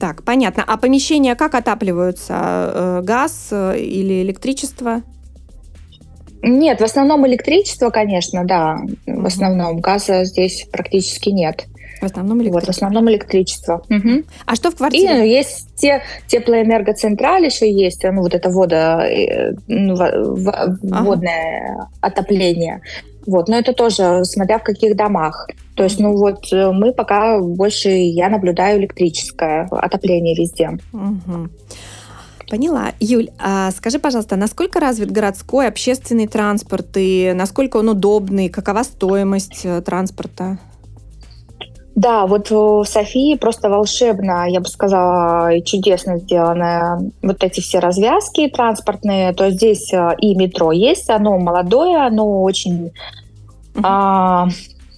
Так, 0.01 0.23
понятно. 0.23 0.65
А 0.67 0.77
помещения 0.77 1.35
как 1.35 1.55
отапливаются? 1.55 2.35
Э, 2.37 3.01
газ 3.03 3.49
э, 3.53 3.79
или 3.79 4.23
электричество? 4.23 5.03
Нет, 6.45 6.81
в 6.81 6.85
основном 6.85 7.27
электричество, 7.27 7.91
конечно, 7.91 8.45
да. 8.45 8.79
В 9.07 9.27
основном 9.27 9.81
газа 9.81 10.25
здесь 10.25 10.67
практически 10.71 11.31
нет. 11.31 11.67
В 12.01 12.05
основном 12.05 12.43
электричество. 12.43 12.61
Вот, 12.61 12.67
в 12.67 12.71
основном 12.71 13.11
электричество. 13.11 13.83
Угу. 13.89 14.25
А 14.47 14.55
что 14.57 14.71
в 14.71 14.77
квартире? 14.77 15.15
И 15.15 15.19
ну, 15.19 15.25
есть 15.25 15.75
те 15.77 16.03
теплоэнергоцентраль 16.27 17.47
еще 17.47 17.71
есть, 17.71 18.05
ну 18.05 18.21
вот 18.21 18.35
это 18.35 18.51
вода, 18.51 19.07
э, 19.09 19.55
ну, 19.69 19.95
ага. 19.95 20.77
водное 20.83 21.89
отопление. 22.01 22.83
Вот, 23.27 23.49
но 23.49 23.57
это 23.57 23.73
тоже 23.73 24.25
смотря 24.25 24.59
в 24.59 24.63
каких 24.63 24.97
домах. 24.97 25.49
То 25.77 25.85
есть, 25.85 25.99
ну 25.99 26.15
вот 26.17 26.53
э, 26.53 26.71
мы 26.73 26.93
пока 26.93 27.41
больше, 27.41 27.89
я 27.89 28.29
наблюдаю 28.29 28.81
электрическое 28.81 29.67
отопление 29.71 30.37
везде. 30.37 30.79
Угу. 30.93 31.49
Поняла. 32.49 32.93
Юль, 33.01 33.31
а 33.39 33.71
скажи, 33.71 33.99
пожалуйста, 33.99 34.37
насколько 34.37 34.81
развит 34.81 35.11
городской 35.11 35.67
общественный 35.67 36.27
транспорт 36.27 36.89
и 36.97 37.33
насколько 37.35 37.79
он 37.79 37.89
удобный, 37.89 38.49
какова 38.49 38.83
стоимость 38.83 39.65
э, 39.65 39.81
транспорта? 39.81 40.59
Да, 41.95 42.27
вот 42.27 42.51
в 42.51 42.85
Софии 42.85 43.37
просто 43.37 43.71
волшебно, 43.71 44.47
я 44.49 44.61
бы 44.61 44.67
сказала, 44.67 45.53
и 45.55 45.63
чудесно 45.63 46.19
сделаны 46.19 47.13
вот 47.23 47.45
эти 47.45 47.61
все 47.61 47.79
развязки 47.79 48.49
транспортные. 48.49 49.33
То 49.33 49.47
есть 49.47 49.59
здесь 49.59 49.93
э, 49.93 50.11
и 50.19 50.35
метро 50.35 50.73
есть, 50.73 51.09
оно 51.09 51.39
молодое, 51.39 52.05
оно 52.05 52.43
очень, 52.43 52.87
uh-huh. 53.75 53.81
а, 53.85 54.49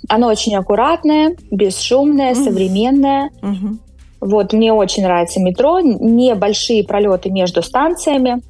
оно 0.08 0.28
очень 0.28 0.56
аккуратное, 0.56 1.36
бесшумное, 1.50 2.32
uh-huh. 2.32 2.44
современное. 2.44 3.30
Uh-huh. 3.42 3.76
Вот, 4.20 4.52
мне 4.52 4.72
очень 4.72 5.02
нравится 5.02 5.40
метро, 5.40 5.80
небольшие 5.80 6.84
пролеты 6.84 7.30
между 7.30 7.62
станциями, 7.62 8.42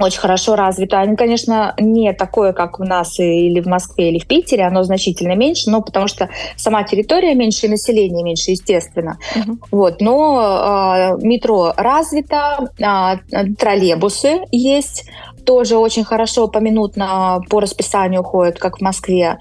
очень 0.00 0.20
хорошо 0.20 0.56
развито. 0.56 0.98
Они, 0.98 1.14
конечно, 1.14 1.74
не 1.78 2.12
такое, 2.12 2.52
как 2.52 2.80
у 2.80 2.84
нас 2.84 3.18
или 3.18 3.60
в 3.60 3.66
Москве, 3.66 4.10
или 4.10 4.18
в 4.18 4.26
Питере, 4.26 4.64
оно 4.64 4.82
значительно 4.82 5.34
меньше, 5.34 5.70
но 5.70 5.82
потому 5.82 6.08
что 6.08 6.30
сама 6.56 6.82
территория 6.84 7.34
меньше, 7.34 7.66
и 7.66 7.68
население 7.68 8.24
меньше, 8.24 8.52
естественно. 8.52 9.18
Uh-huh. 9.36 9.56
Вот, 9.70 10.00
но 10.00 11.18
э, 11.20 11.26
метро 11.26 11.74
развито, 11.76 12.70
э, 12.78 13.46
троллейбусы 13.58 14.40
есть, 14.50 15.04
тоже 15.44 15.76
очень 15.76 16.04
хорошо 16.04 16.48
поминутно 16.48 17.40
по 17.48 17.60
расписанию 17.60 18.22
ходят, 18.22 18.58
как 18.58 18.78
в 18.78 18.80
Москве. 18.80 19.38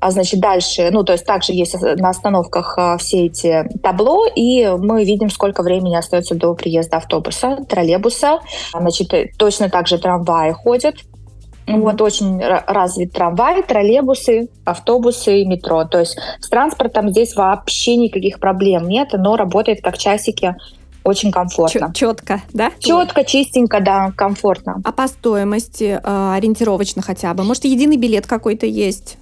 А 0.00 0.10
значит, 0.12 0.38
дальше, 0.38 0.90
ну, 0.92 1.02
то 1.02 1.12
есть 1.12 1.24
также 1.24 1.52
есть 1.52 1.74
на 1.74 2.10
остановках 2.10 2.74
а, 2.78 2.96
все 2.98 3.26
эти 3.26 3.68
табло, 3.82 4.26
и 4.26 4.68
мы 4.78 5.04
видим, 5.04 5.28
сколько 5.28 5.62
времени 5.62 5.96
остается 5.96 6.36
до 6.36 6.54
приезда 6.54 6.98
автобуса, 6.98 7.58
троллейбуса. 7.68 8.38
Значит, 8.72 9.12
э, 9.12 9.30
точно 9.36 9.68
так 9.68 9.88
же 9.88 9.98
трамваи 9.98 10.52
ходят. 10.52 10.94
Mm-hmm. 11.66 11.80
Вот 11.80 12.00
очень 12.00 12.40
развит 12.40 13.12
трамвай, 13.12 13.62
троллейбусы, 13.62 14.48
автобусы 14.64 15.40
и 15.40 15.46
метро. 15.46 15.84
То 15.84 15.98
есть 15.98 16.16
с 16.40 16.48
транспортом 16.48 17.10
здесь 17.10 17.34
вообще 17.34 17.96
никаких 17.96 18.38
проблем 18.38 18.88
нет, 18.88 19.10
но 19.12 19.36
работает 19.36 19.82
как 19.82 19.98
часики 19.98 20.54
очень 21.04 21.32
комфортно. 21.32 21.92
Четко, 21.94 22.42
да? 22.52 22.70
Четко, 22.78 23.24
чистенько, 23.24 23.80
да, 23.80 24.12
комфортно. 24.14 24.80
А 24.84 24.92
по 24.92 25.08
стоимости 25.08 26.00
э, 26.02 26.32
ориентировочно 26.36 27.02
хотя 27.02 27.34
бы? 27.34 27.44
Может, 27.44 27.64
единый 27.64 27.96
билет 27.96 28.26
какой-то 28.26 28.66
есть? 28.66 29.18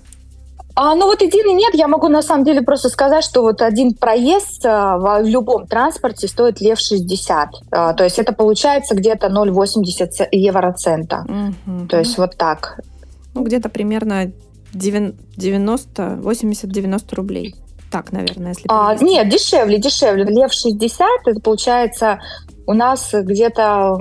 А, 0.79 0.95
ну 0.95 1.07
вот 1.07 1.23
единый 1.23 1.55
нет, 1.55 1.75
я 1.75 1.89
могу 1.89 2.09
на 2.09 2.21
самом 2.21 2.45
деле 2.45 2.61
просто 2.61 2.91
сказать, 2.91 3.25
что 3.25 3.41
вот 3.41 3.63
один 3.63 3.95
проезд 3.95 4.65
а, 4.67 4.99
в 4.99 5.25
любом 5.25 5.67
транспорте 5.67 6.29
стоит 6.29 6.61
лев 6.61 6.79
60. 6.79 7.49
А, 7.71 7.95
то 7.95 8.05
есть 8.05 8.19
это 8.19 8.35
получается 8.35 8.95
где-то 8.95 9.29
0,80 9.29 10.29
евроцента. 10.33 11.25
Угу. 11.67 11.87
То 11.89 11.99
есть 11.99 12.19
вот 12.19 12.37
так. 12.37 12.79
Ну 13.35 13.43
где-то 13.43 13.71
примерно 13.71 14.31
90, 14.75 16.03
80-90 16.23 17.15
рублей. 17.15 17.55
Так, 17.91 18.13
наверное, 18.13 18.49
если 18.49 18.67
а, 18.69 18.95
Нет, 19.01 19.31
дешевле, 19.31 19.79
дешевле. 19.79 20.25
Лев 20.25 20.53
60, 20.53 21.09
это 21.25 21.41
получается 21.41 22.19
у 22.67 22.75
нас 22.75 23.11
где-то 23.13 23.99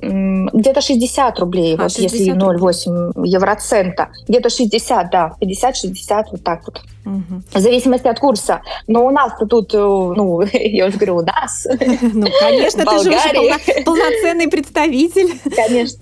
где-то 0.00 0.80
60 0.80 1.38
рублей, 1.38 1.76
а, 1.76 1.82
вот 1.82 1.92
60 1.92 2.12
если 2.12 2.32
0,8 2.32 3.26
евроцента. 3.26 4.08
Где-то 4.26 4.50
60, 4.50 5.10
да, 5.10 5.34
50-60, 5.40 6.24
вот 6.32 6.42
так 6.42 6.62
вот. 6.66 6.80
Угу. 7.04 7.42
В 7.52 7.58
зависимости 7.58 8.06
от 8.06 8.18
курса. 8.18 8.60
Но 8.86 9.06
у 9.06 9.10
нас 9.10 9.32
тут, 9.48 9.74
э, 9.74 9.78
ну, 9.78 10.42
я 10.52 10.86
уже 10.86 10.96
говорю, 10.96 11.16
у 11.16 11.22
нас. 11.22 11.66
Ну, 12.00 12.26
конечно, 12.40 12.84
ты 12.84 12.98
же 13.02 13.10
уже 13.10 13.84
полноценный 13.84 14.48
представитель. 14.48 15.38
Конечно. 15.56 16.00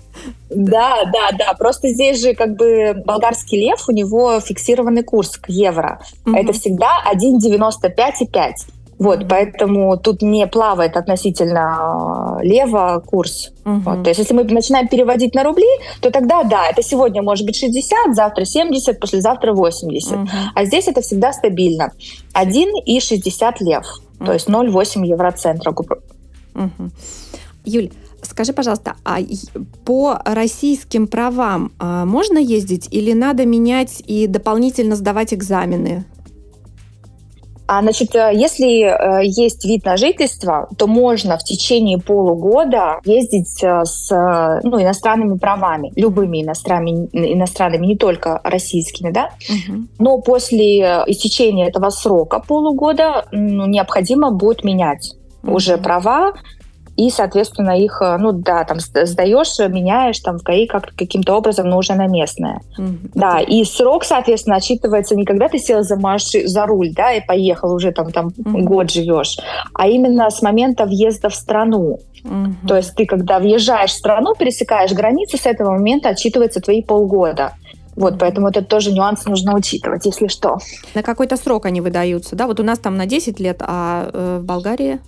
Да, 0.49 1.03
да, 1.05 1.29
да. 1.37 1.53
Просто 1.53 1.89
здесь 1.89 2.21
же 2.21 2.33
как 2.33 2.55
бы 2.55 3.01
болгарский 3.05 3.59
лев, 3.59 3.87
у 3.87 3.91
него 3.91 4.39
фиксированный 4.39 5.03
курс 5.03 5.37
к 5.37 5.49
евро. 5.49 5.99
Это 6.25 6.53
всегда 6.53 7.03
1,95,5. 7.13 8.51
Вот, 8.99 9.27
поэтому 9.29 9.95
тут 9.97 10.21
не 10.21 10.47
плавает 10.47 10.97
относительно 10.97 12.39
э, 12.41 12.45
лево 12.45 13.03
курс. 13.05 13.51
Угу. 13.63 13.79
Вот, 13.85 14.03
то 14.03 14.09
есть 14.09 14.19
если 14.19 14.33
мы 14.33 14.43
начинаем 14.43 14.87
переводить 14.87 15.35
на 15.35 15.43
рубли, 15.43 15.67
то 16.01 16.09
тогда 16.09 16.43
да, 16.43 16.67
это 16.67 16.81
сегодня 16.81 17.21
может 17.21 17.45
быть 17.45 17.55
60, 17.55 18.15
завтра 18.15 18.45
70, 18.45 18.99
послезавтра 18.99 19.53
80. 19.53 20.11
Угу. 20.11 20.27
А 20.55 20.65
здесь 20.65 20.87
это 20.87 21.01
всегда 21.01 21.31
стабильно. 21.31 21.91
1,60 22.33 23.53
лев, 23.59 23.85
угу. 24.19 24.25
то 24.25 24.33
есть 24.33 24.49
0,8 24.49 25.05
евроцентра. 25.05 25.71
Угу. 25.71 26.89
Юль, 27.65 27.91
Скажи, 28.23 28.51
пожалуйста, 28.51 28.95
а 29.05 29.19
по 29.85 30.19
российским 30.25 31.07
правам 31.07 31.71
а, 31.79 32.03
можно 32.05 32.39
ездить 32.39 32.87
или 32.91 33.13
надо 33.13 33.45
менять 33.45 34.03
и 34.05 34.27
дополнительно 34.27 34.95
сдавать 34.95 35.33
экзамены? 35.33 36.05
А, 37.67 37.81
значит, 37.81 38.15
э, 38.15 38.31
если 38.33 38.83
э, 38.83 39.25
есть 39.25 39.65
вид 39.65 39.83
на 39.85 39.97
жительство, 39.97 40.69
то 40.77 40.87
можно 40.87 41.37
в 41.37 41.43
течение 41.43 41.97
полугода 41.97 43.01
ездить 43.03 43.61
э, 43.61 43.83
с 43.83 44.09
ну, 44.63 44.81
иностранными 44.81 45.37
правами, 45.37 45.91
любыми 45.97 46.43
иностранными, 46.43 47.09
иностранными, 47.11 47.85
не 47.85 47.97
только 47.97 48.39
российскими, 48.43 49.11
да. 49.11 49.31
Угу. 49.49 49.79
Но 49.99 50.21
после 50.21 50.79
истечения 51.07 51.67
этого 51.67 51.89
срока 51.89 52.39
полугода 52.39 53.25
ну, 53.33 53.65
необходимо 53.67 54.31
будет 54.31 54.63
менять 54.63 55.15
угу. 55.43 55.55
уже 55.55 55.77
права 55.77 56.33
и, 56.97 57.11
соответственно, 57.11 57.79
их, 57.79 58.01
э, 58.01 58.17
ну 58.17 58.31
да, 58.31 58.63
там 58.63 58.79
сдаешь, 58.79 59.59
меняешь 59.69 60.19
там 60.19 60.39
в 60.39 60.43
ГАИ 60.43 60.65
как 60.65 60.95
каким-то 60.95 61.35
образом, 61.35 61.69
но 61.69 61.77
уже 61.77 61.93
на 61.93 62.07
местное. 62.07 62.59
Mm-hmm. 62.77 63.11
Да, 63.13 63.39
и 63.39 63.63
срок, 63.63 64.03
соответственно, 64.03 64.55
отчитывается 64.55 65.15
не 65.15 65.23
когда 65.23 65.47
ты 65.47 65.59
сел 65.59 65.83
за, 65.83 65.95
маши, 65.95 66.47
за 66.47 66.65
руль, 66.65 66.93
да, 66.93 67.13
и 67.13 67.25
поехал 67.25 67.71
уже 67.71 67.91
там, 67.91 68.11
там 68.11 68.29
mm-hmm. 68.29 68.61
год 68.63 68.89
живешь, 68.91 69.37
а 69.75 69.87
именно 69.87 70.29
с 70.29 70.41
момента 70.41 70.85
въезда 70.85 71.29
в 71.29 71.35
страну. 71.35 71.99
Mm-hmm. 72.23 72.67
То 72.67 72.75
есть 72.75 72.95
ты, 72.95 73.05
когда 73.05 73.37
въезжаешь 73.37 73.91
в 73.91 73.97
страну, 73.97 74.33
пересекаешь 74.33 74.91
границу, 74.91 75.37
с 75.37 75.45
этого 75.45 75.71
момента 75.71 76.09
отчитывается 76.09 76.61
твои 76.61 76.81
полгода. 76.81 77.53
Вот, 77.95 78.19
поэтому 78.19 78.47
это 78.47 78.63
тоже 78.63 78.91
нюанс 78.91 79.25
нужно 79.25 79.55
учитывать, 79.55 80.05
если 80.05 80.27
что. 80.27 80.57
На 80.93 81.01
какой-то 81.03 81.35
срок 81.35 81.65
они 81.65 81.81
выдаются, 81.81 82.35
да? 82.35 82.45
Вот 82.45 82.59
у 82.59 82.63
нас 82.63 82.77
там 82.77 82.95
на 82.95 83.07
10 83.07 83.39
лет, 83.39 83.57
а 83.61 84.09
э, 84.13 84.39
в 84.41 84.45
Болгарии? 84.45 84.99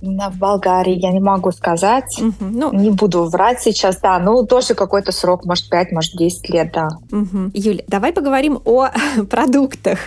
В 0.00 0.38
Болгарии 0.38 0.94
я 0.94 1.10
не 1.10 1.20
могу 1.20 1.50
сказать. 1.52 2.18
Угу, 2.18 2.44
ну, 2.50 2.72
не 2.72 2.90
буду 2.90 3.24
врать 3.24 3.60
сейчас, 3.60 3.98
да. 4.00 4.18
Ну, 4.18 4.46
тоже 4.46 4.74
какой-то 4.74 5.12
срок, 5.12 5.44
может, 5.44 5.68
5, 5.70 5.92
может, 5.92 6.16
10 6.16 6.50
лет, 6.50 6.70
да. 6.72 6.88
Угу. 7.10 7.50
Юля, 7.54 7.82
давай 7.88 8.12
поговорим 8.12 8.60
о 8.64 8.88
продуктах. 9.30 9.98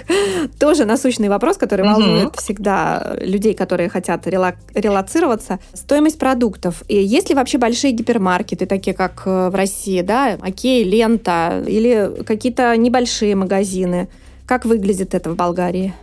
Тоже 0.59 0.85
насущный 0.85 1.29
вопрос, 1.29 1.57
который 1.57 1.85
угу. 1.85 2.01
волнует 2.01 2.35
всегда 2.35 3.15
людей, 3.19 3.53
которые 3.53 3.89
хотят 3.89 4.27
рела- 4.27 4.55
релацироваться. 4.73 5.59
Стоимость 5.73 6.19
продуктов. 6.19 6.83
И 6.87 6.95
есть 6.95 7.29
ли 7.29 7.35
вообще 7.35 7.57
большие 7.57 7.91
гипермаркеты, 7.91 8.65
такие 8.65 8.95
как 8.95 9.23
э, 9.25 9.49
в 9.49 9.55
России, 9.55 10.01
да? 10.01 10.37
Окей, 10.41 10.83
лента 10.83 11.63
или 11.67 12.23
какие-то 12.25 12.75
небольшие 12.77 13.35
магазины? 13.35 14.07
Как 14.45 14.65
выглядит 14.65 15.13
это 15.13 15.29
в 15.31 15.35
Болгарии? 15.35 15.93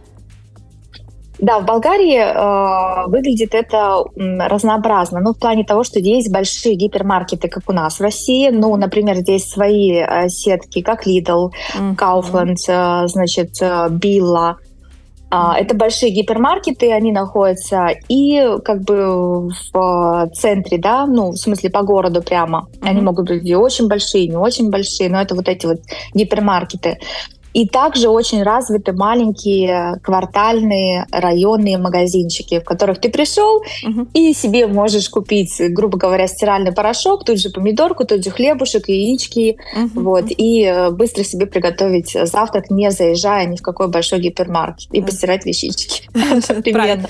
Да, 1.38 1.58
в 1.58 1.66
Болгарии 1.66 2.18
э, 2.18 3.08
выглядит 3.08 3.54
это 3.54 4.04
разнообразно. 4.16 5.20
Ну, 5.20 5.34
в 5.34 5.38
плане 5.38 5.64
того, 5.64 5.84
что 5.84 6.00
здесь 6.00 6.30
большие 6.30 6.76
гипермаркеты, 6.76 7.48
как 7.48 7.64
у 7.68 7.72
нас 7.72 7.98
в 7.98 8.02
России. 8.02 8.48
Ну, 8.50 8.74
например, 8.76 9.16
здесь 9.16 9.48
свои 9.48 9.92
э, 9.92 10.28
сети, 10.28 10.82
как 10.82 11.06
Lidl, 11.06 11.50
mm-hmm. 11.74 11.96
Kaufland, 11.96 12.56
э, 12.68 13.08
значит, 13.08 13.60
э, 13.60 13.88
Billa. 13.90 14.54
Э, 15.30 15.52
это 15.58 15.74
большие 15.74 16.10
гипермаркеты, 16.10 16.90
они 16.92 17.12
находятся 17.12 17.88
и 18.08 18.42
как 18.64 18.82
бы 18.82 19.50
в 19.72 20.30
центре, 20.34 20.78
да, 20.78 21.04
ну, 21.06 21.32
в 21.32 21.36
смысле 21.36 21.68
по 21.68 21.82
городу 21.82 22.22
прямо. 22.22 22.66
Mm-hmm. 22.80 22.88
Они 22.88 23.00
могут 23.02 23.28
быть 23.28 23.44
и 23.44 23.54
очень 23.54 23.88
большие, 23.88 24.26
не 24.26 24.36
очень 24.36 24.70
большие, 24.70 25.10
но 25.10 25.20
это 25.20 25.34
вот 25.34 25.48
эти 25.48 25.66
вот 25.66 25.80
гипермаркеты. 26.14 26.98
И 27.56 27.66
также 27.66 28.10
очень 28.10 28.42
развиты 28.42 28.92
маленькие 28.92 29.98
квартальные 30.02 31.06
районные 31.10 31.78
магазинчики, 31.78 32.60
в 32.60 32.64
которых 32.64 33.00
ты 33.00 33.08
пришел 33.08 33.62
угу. 33.82 34.06
и 34.12 34.34
себе 34.34 34.66
можешь 34.66 35.08
купить, 35.08 35.54
грубо 35.70 35.96
говоря, 35.96 36.28
стиральный 36.28 36.72
порошок, 36.72 37.24
тут 37.24 37.40
же 37.40 37.48
помидорку, 37.48 38.04
тут 38.04 38.22
же 38.22 38.30
хлебушек, 38.30 38.90
яички, 38.90 39.56
угу. 39.74 40.02
вот, 40.02 40.24
и 40.28 40.64
э, 40.64 40.90
быстро 40.90 41.24
себе 41.24 41.46
приготовить 41.46 42.14
завтрак, 42.24 42.70
не 42.70 42.90
заезжая 42.90 43.46
ни 43.46 43.56
в 43.56 43.62
какой 43.62 43.88
большой 43.88 44.20
гипермаркет, 44.20 44.92
и 44.92 45.00
постирать 45.00 45.46
вещички. 45.46 46.10
Примерно. 46.62 47.08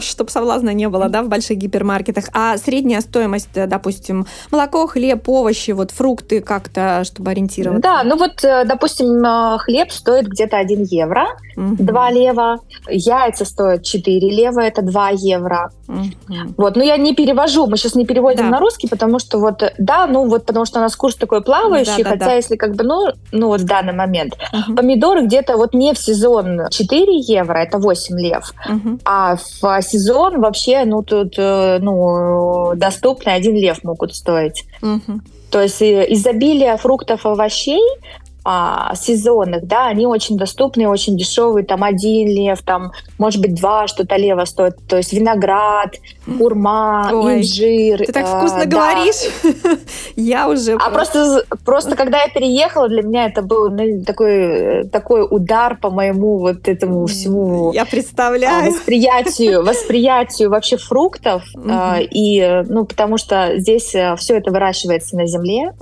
Чтобы 0.00 0.28
соблазна 0.28 0.74
не 0.74 0.90
было, 0.90 1.08
да, 1.08 1.22
в 1.22 1.28
больших 1.28 1.56
гипермаркетах. 1.56 2.26
А 2.34 2.58
средняя 2.58 3.00
стоимость, 3.00 3.48
э, 3.54 3.66
допустим, 3.66 4.26
молоко, 4.50 4.86
хлеб, 4.86 5.26
овощи, 5.26 5.70
вот 5.70 5.92
фрукты 5.92 6.42
как-то, 6.42 7.04
чтобы 7.04 7.30
ориентироваться? 7.30 7.80
Да, 7.80 8.02
ну 8.04 8.18
вот, 8.18 8.44
э, 8.44 8.66
допустим, 8.66 9.24
хлеб 9.58 9.90
стоит 9.90 10.26
где-то 10.26 10.56
1 10.58 10.84
евро, 10.84 11.26
угу. 11.56 11.76
2 11.78 12.10
лева. 12.10 12.58
Яйца 12.88 13.44
стоят 13.44 13.82
4 13.82 14.30
лева, 14.30 14.60
это 14.60 14.82
2 14.82 15.10
евро. 15.10 15.70
Угу. 15.88 16.54
Вот, 16.56 16.76
но 16.76 16.82
я 16.82 16.96
не 16.96 17.14
перевожу, 17.14 17.66
мы 17.66 17.76
сейчас 17.76 17.94
не 17.94 18.06
переводим 18.06 18.46
да. 18.46 18.50
на 18.50 18.58
русский, 18.58 18.88
потому 18.88 19.18
что 19.18 19.38
вот, 19.38 19.62
да, 19.78 20.06
ну 20.06 20.28
вот 20.28 20.46
потому 20.46 20.66
что 20.66 20.78
у 20.78 20.82
нас 20.82 20.96
курс 20.96 21.16
такой 21.16 21.42
плавающий, 21.42 22.02
да, 22.02 22.10
да, 22.10 22.10
хотя 22.10 22.24
да. 22.26 22.34
если 22.34 22.56
как 22.56 22.74
бы, 22.74 22.84
ну, 22.84 23.06
ну 23.32 23.48
вот 23.48 23.60
в 23.60 23.64
данный 23.64 23.92
момент. 23.92 24.34
Угу. 24.52 24.76
Помидоры 24.76 25.22
где-то 25.26 25.56
вот 25.56 25.74
не 25.74 25.92
в 25.94 25.98
сезон 25.98 26.68
4 26.70 27.18
евро, 27.20 27.58
это 27.58 27.78
8 27.78 28.18
лев, 28.18 28.52
угу. 28.68 28.98
а 29.04 29.36
в 29.36 29.82
сезон 29.82 30.40
вообще, 30.40 30.84
ну 30.84 31.02
тут, 31.02 31.34
э, 31.38 31.78
ну, 31.80 32.72
доступно 32.74 33.34
1 33.34 33.54
лев 33.54 33.84
могут 33.84 34.14
стоить. 34.14 34.64
Угу. 34.82 35.20
То 35.50 35.62
есть 35.62 35.80
э, 35.82 36.06
изобилие 36.08 36.76
фруктов 36.76 37.24
и 37.24 37.28
овощей 37.28 37.82
а, 38.48 38.94
сезонных, 38.94 39.66
да, 39.66 39.88
они 39.88 40.06
очень 40.06 40.36
доступны, 40.36 40.88
очень 40.88 41.18
дешевые, 41.18 41.66
там 41.66 41.82
один 41.82 42.28
лев, 42.28 42.62
там, 42.62 42.92
может 43.18 43.40
быть, 43.40 43.56
два 43.56 43.88
что-то 43.88 44.14
лева 44.14 44.44
стоит, 44.44 44.76
то 44.88 44.96
есть 44.96 45.12
виноград, 45.12 45.96
курма, 46.38 47.10
Ой, 47.12 47.40
инжир. 47.40 47.98
Ты 48.06 48.12
так 48.12 48.24
э, 48.24 48.38
вкусно 48.38 48.66
да. 48.66 48.66
говоришь, 48.66 49.32
я 50.16 50.48
уже... 50.48 50.74
А 50.74 50.90
просто, 50.90 51.42
просто 51.64 51.96
когда 51.96 52.22
я 52.22 52.28
переехала, 52.28 52.88
для 52.88 53.02
меня 53.02 53.26
это 53.26 53.42
был 53.42 53.68
ну, 53.68 54.04
такой, 54.04 54.86
такой 54.90 55.26
удар 55.28 55.76
по 55.76 55.90
моему 55.90 56.38
вот 56.38 56.68
этому 56.68 57.04
всему... 57.06 57.72
Я 57.72 57.84
представляю. 57.84 58.72
Восприятию, 58.72 59.64
восприятию 59.66 60.50
вообще 60.50 60.76
фруктов, 60.76 61.42
э, 61.56 62.04
и, 62.12 62.62
ну, 62.68 62.84
потому 62.84 63.18
что 63.18 63.54
здесь 63.56 63.92
э, 63.96 64.14
все 64.14 64.36
это 64.36 64.52
выращивается 64.52 65.16
на 65.16 65.26
земле, 65.26 65.72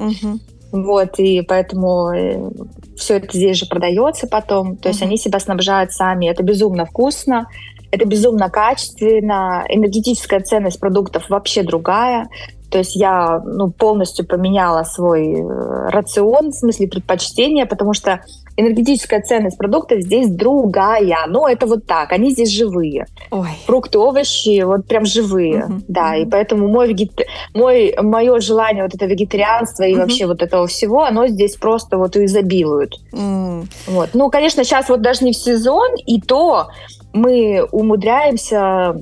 вот, 0.82 1.20
и 1.20 1.42
поэтому 1.42 2.10
э, 2.12 2.50
все 2.96 3.18
это 3.18 3.28
здесь 3.37 3.58
же 3.58 3.66
продается 3.66 4.26
потом. 4.26 4.76
То 4.76 4.88
есть 4.88 5.02
они 5.02 5.16
себя 5.16 5.38
снабжают 5.38 5.92
сами. 5.92 6.26
Это 6.26 6.42
безумно 6.42 6.84
вкусно, 6.84 7.46
это 7.92 8.04
безумно 8.06 8.50
качественно. 8.50 9.64
Энергетическая 9.68 10.40
ценность 10.40 10.80
продуктов 10.80 11.30
вообще 11.30 11.62
другая. 11.62 12.28
То 12.70 12.79
есть 12.79 12.96
я 12.96 13.40
ну, 13.44 13.70
полностью 13.70 14.27
поменяла 14.27 14.85
свой 14.85 15.40
э, 15.40 15.88
рацион, 15.90 16.50
в 16.50 16.55
смысле 16.55 16.88
предпочтения, 16.88 17.66
потому 17.66 17.94
что 17.94 18.20
энергетическая 18.57 19.20
ценность 19.22 19.59
продуктов 19.59 20.00
здесь 20.00 20.29
другая. 20.29 21.18
Ну, 21.29 21.46
это 21.46 21.66
вот 21.66 21.87
так, 21.87 22.12
они 22.12 22.31
здесь 22.31 22.50
живые. 22.50 23.07
Ой. 23.31 23.48
Фрукты, 23.66 23.98
овощи, 23.98 24.62
вот 24.62 24.87
прям 24.87 25.05
живые, 25.05 25.64
угу. 25.64 25.83
да, 25.88 26.16
и 26.16 26.24
поэтому 26.24 26.68
мой, 26.68 26.88
вегет... 26.88 27.12
мой, 27.53 27.94
мое 28.00 28.40
желание 28.40 28.85
вот 28.85 28.94
это 28.94 29.07
вегетарианство 29.07 29.85
и 29.85 29.92
угу. 29.92 30.03
вообще 30.03 30.27
вот 30.27 30.42
этого 30.42 30.66
всего, 30.66 31.05
оно 31.05 31.27
здесь 31.27 31.57
просто 31.57 31.98
вот 31.98 32.16
изобилует. 32.16 32.94
Угу. 33.12 33.66
Вот. 33.88 34.11
Ну, 34.14 34.31
конечно, 34.31 34.64
сейчас 34.64 34.88
вот 34.88 35.03
даже 35.03 35.24
не 35.24 35.33
в 35.33 35.37
сезон, 35.37 35.94
и 36.07 36.20
то 36.20 36.68
мы 37.12 37.66
умудряемся 37.70 38.96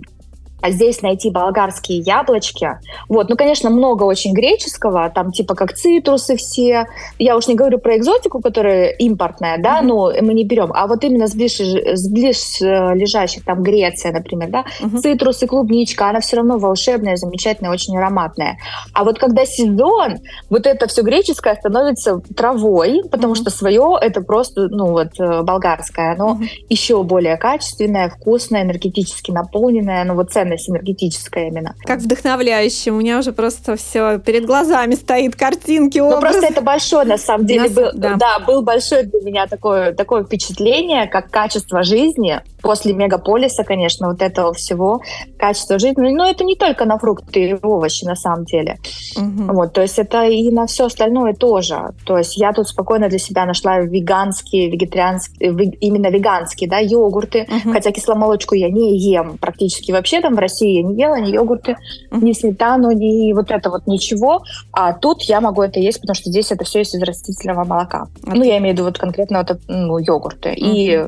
а 0.62 0.70
здесь 0.70 1.02
найти 1.02 1.30
болгарские 1.30 1.98
яблочки. 1.98 2.78
Вот, 3.08 3.28
ну, 3.28 3.36
конечно, 3.36 3.68
много 3.68 4.04
очень 4.04 4.32
греческого, 4.32 5.10
там 5.10 5.32
типа 5.32 5.54
как 5.54 5.74
цитрусы 5.74 6.36
все. 6.36 6.86
Я 7.18 7.36
уж 7.36 7.48
не 7.48 7.54
говорю 7.54 7.78
про 7.78 7.96
экзотику, 7.96 8.40
которая 8.40 8.90
импортная, 8.90 9.58
да, 9.58 9.80
mm-hmm. 9.80 9.86
но 9.86 10.12
мы 10.22 10.34
не 10.34 10.44
берем. 10.44 10.72
А 10.74 10.86
вот 10.86 11.04
именно 11.04 11.26
с 11.26 11.34
ближ, 11.34 11.58
с 11.58 12.08
ближ 12.08 12.60
лежащих, 12.60 13.44
там 13.44 13.62
Греция, 13.62 14.12
например, 14.12 14.50
да, 14.50 14.64
mm-hmm. 14.80 14.98
цитрусы, 14.98 15.46
клубничка, 15.46 16.08
она 16.08 16.20
все 16.20 16.36
равно 16.36 16.58
волшебная, 16.58 17.16
замечательная, 17.16 17.72
очень 17.72 17.96
ароматная. 17.98 18.58
А 18.94 19.04
вот 19.04 19.18
когда 19.18 19.44
сезон, 19.44 20.18
вот 20.48 20.66
это 20.66 20.86
все 20.86 21.02
греческое 21.02 21.56
становится 21.56 22.20
травой, 22.36 23.02
потому 23.10 23.34
mm-hmm. 23.34 23.36
что 23.36 23.50
свое 23.50 23.98
это 24.00 24.20
просто, 24.20 24.68
ну 24.68 24.92
вот, 24.92 25.18
э, 25.18 25.42
болгарское, 25.42 26.12
оно 26.12 26.34
mm-hmm. 26.34 26.66
еще 26.68 27.02
более 27.02 27.36
качественное, 27.36 28.08
вкусное, 28.08 28.62
энергетически 28.62 29.32
наполненное, 29.32 30.04
ну 30.04 30.14
вот 30.14 30.30
ценное 30.30 30.51
ценность 30.52 30.68
энергетическая 30.68 31.48
именно. 31.48 31.74
Как 31.84 32.00
вдохновляюще. 32.00 32.90
У 32.90 32.96
меня 32.96 33.18
уже 33.18 33.32
просто 33.32 33.76
все 33.76 34.18
перед 34.18 34.46
глазами 34.46 34.94
стоит 34.94 35.36
картинки, 35.36 35.98
образ. 35.98 36.14
Ну, 36.14 36.20
просто 36.20 36.46
это 36.46 36.60
большое, 36.60 37.04
на 37.06 37.18
самом 37.18 37.46
деле, 37.46 37.62
Нас, 37.62 37.72
был, 37.72 37.90
да. 37.94 38.16
да, 38.16 38.38
был 38.40 38.62
большое 38.62 39.04
для 39.04 39.20
меня 39.20 39.46
такое, 39.46 39.92
такое 39.92 40.24
впечатление, 40.24 41.06
как 41.06 41.30
качество 41.30 41.82
жизни 41.82 42.40
после 42.62 42.92
мегаполиса, 42.92 43.64
конечно, 43.64 44.08
вот 44.08 44.22
этого 44.22 44.54
всего, 44.54 45.02
качество 45.38 45.78
жизни. 45.78 46.10
Но 46.10 46.28
это 46.28 46.44
не 46.44 46.56
только 46.56 46.84
на 46.84 46.98
фрукты 46.98 47.40
и 47.40 47.56
овощи, 47.60 48.04
на 48.04 48.14
самом 48.14 48.44
деле. 48.44 48.78
Угу. 49.16 49.52
Вот, 49.52 49.72
то 49.72 49.82
есть 49.82 49.98
это 49.98 50.24
и 50.24 50.50
на 50.50 50.66
все 50.66 50.86
остальное 50.86 51.34
тоже. 51.34 51.90
То 52.06 52.16
есть 52.18 52.36
я 52.36 52.52
тут 52.52 52.68
спокойно 52.68 53.08
для 53.08 53.18
себя 53.18 53.44
нашла 53.44 53.80
веганские, 53.80 54.70
вегетарианские, 54.70 55.50
именно 55.80 56.08
веганские, 56.08 56.70
да, 56.70 56.78
йогурты, 56.78 57.48
угу. 57.48 57.72
хотя 57.72 57.90
кисломолочку 57.90 58.54
я 58.54 58.70
не 58.70 58.96
ем 58.96 59.38
практически 59.38 59.90
вообще 59.92 60.20
там 60.20 60.36
в 60.36 60.38
России 60.42 60.76
я 60.76 60.82
не 60.82 60.94
ела 61.00 61.20
ни 61.20 61.30
йогурты, 61.30 61.76
ни 62.10 62.32
сметану, 62.32 62.92
ни 62.92 63.32
вот 63.32 63.50
это 63.50 63.70
вот 63.70 63.86
ничего. 63.86 64.42
А 64.72 64.92
тут 64.92 65.22
я 65.22 65.40
могу 65.40 65.62
это 65.62 65.80
есть, 65.80 66.00
потому 66.00 66.14
что 66.14 66.30
здесь 66.30 66.52
это 66.52 66.64
все 66.64 66.80
есть 66.80 66.94
из 66.94 67.02
растительного 67.02 67.64
молока. 67.64 68.08
А 68.26 68.34
ну, 68.34 68.42
я 68.42 68.58
имею 68.58 68.74
в 68.74 68.78
виду 68.78 68.84
вот 68.84 68.98
конкретно 68.98 69.38
вот, 69.38 69.58
ну, 69.68 69.98
йогурты. 69.98 70.50
Uh-huh. 70.50 70.54
И 70.56 71.06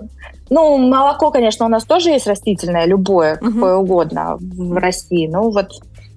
ну, 0.50 0.78
молоко, 0.78 1.30
конечно, 1.30 1.66
у 1.66 1.68
нас 1.68 1.84
тоже 1.84 2.10
есть 2.10 2.26
растительное, 2.26 2.86
любое, 2.86 3.36
uh-huh. 3.36 3.52
какое 3.52 3.76
угодно 3.76 4.36
в 4.38 4.74
России. 4.74 5.26
Ну, 5.26 5.50
вот 5.50 5.68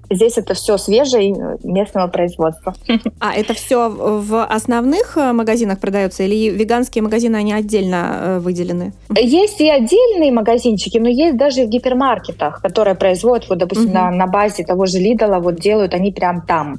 Здесь 0.10 0.38
это 0.38 0.54
все 0.54 0.78
свежее 0.78 1.58
местного 1.64 2.08
производства. 2.08 2.74
А 3.20 3.34
это 3.34 3.54
все 3.54 3.90
в 3.90 4.46
основных 4.46 5.18
э, 5.18 5.34
магазинах 5.34 5.80
продается 5.80 6.24
или 6.24 6.50
веганские 6.50 7.02
магазины, 7.02 7.36
они 7.36 7.54
отдельно 7.54 8.20
э, 8.20 8.40
выделены? 8.40 8.94
Есть 9.10 9.60
и 9.60 9.70
отдельные 9.70 10.32
магазинчики, 10.32 10.98
но 10.98 11.10
есть 11.10 11.36
даже 11.38 11.66
в 11.66 11.70
гипермаркетах, 11.70 12.62
которые 12.62 12.96
производят, 12.96 13.50
вот, 13.50 13.58
допустим, 13.58 13.88
угу. 13.88 13.94
на, 13.94 14.12
на 14.12 14.28
базе 14.28 14.64
того 14.64 14.86
же 14.86 15.00
Лидала, 15.00 15.40
вот 15.40 15.60
делают 15.60 15.94
они 15.94 16.12
прям 16.12 16.42
там. 16.42 16.78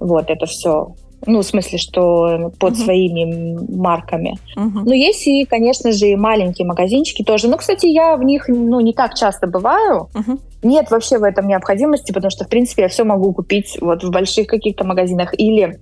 Вот 0.00 0.30
это 0.30 0.46
все 0.46 0.94
ну, 1.26 1.40
в 1.40 1.44
смысле, 1.44 1.78
что 1.78 2.52
под 2.58 2.74
uh-huh. 2.74 2.84
своими 2.84 3.74
марками. 3.76 4.36
Uh-huh. 4.56 4.82
Но 4.84 4.94
есть 4.94 5.26
и, 5.26 5.44
конечно 5.44 5.92
же, 5.92 6.08
и 6.08 6.16
маленькие 6.16 6.66
магазинчики 6.66 7.22
тоже. 7.22 7.48
Ну, 7.48 7.56
кстати, 7.56 7.86
я 7.86 8.16
в 8.16 8.22
них, 8.22 8.48
ну, 8.48 8.80
не 8.80 8.92
так 8.92 9.14
часто 9.14 9.46
бываю. 9.46 10.08
Uh-huh. 10.14 10.38
Нет 10.62 10.90
вообще 10.90 11.18
в 11.18 11.22
этом 11.22 11.46
необходимости, 11.46 12.12
потому 12.12 12.30
что, 12.30 12.44
в 12.44 12.48
принципе, 12.48 12.82
я 12.82 12.88
все 12.88 13.04
могу 13.04 13.32
купить 13.32 13.78
вот 13.80 14.02
в 14.02 14.10
больших 14.10 14.46
каких-то 14.46 14.84
магазинах 14.84 15.34
или 15.38 15.78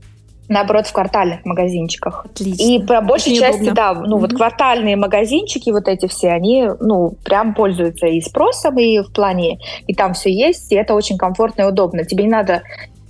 наоборот, 0.48 0.86
в 0.86 0.92
квартальных 0.92 1.44
магазинчиках. 1.44 2.26
Отлично. 2.26 2.62
И 2.62 2.78
по 2.84 3.00
большей 3.00 3.32
Очень 3.32 3.40
части, 3.40 3.62
удобно. 3.62 3.74
да, 3.74 3.94
ну 3.94 4.16
mm-hmm. 4.16 4.20
вот 4.20 4.34
квартальные 4.34 4.96
магазинчики, 4.96 5.70
вот 5.70 5.88
эти 5.88 6.06
все, 6.06 6.30
они, 6.30 6.68
ну, 6.80 7.14
прям 7.24 7.54
пользуются 7.54 8.06
и 8.06 8.20
спросом, 8.20 8.78
и 8.78 9.00
в 9.00 9.12
плане, 9.12 9.58
и 9.86 9.94
там 9.94 10.14
все 10.14 10.30
есть, 10.30 10.70
и 10.72 10.74
это 10.74 10.94
очень 10.94 11.16
комфортно 11.16 11.62
и 11.62 11.64
удобно. 11.66 12.04
Тебе 12.04 12.24
не 12.24 12.30
надо 12.30 12.62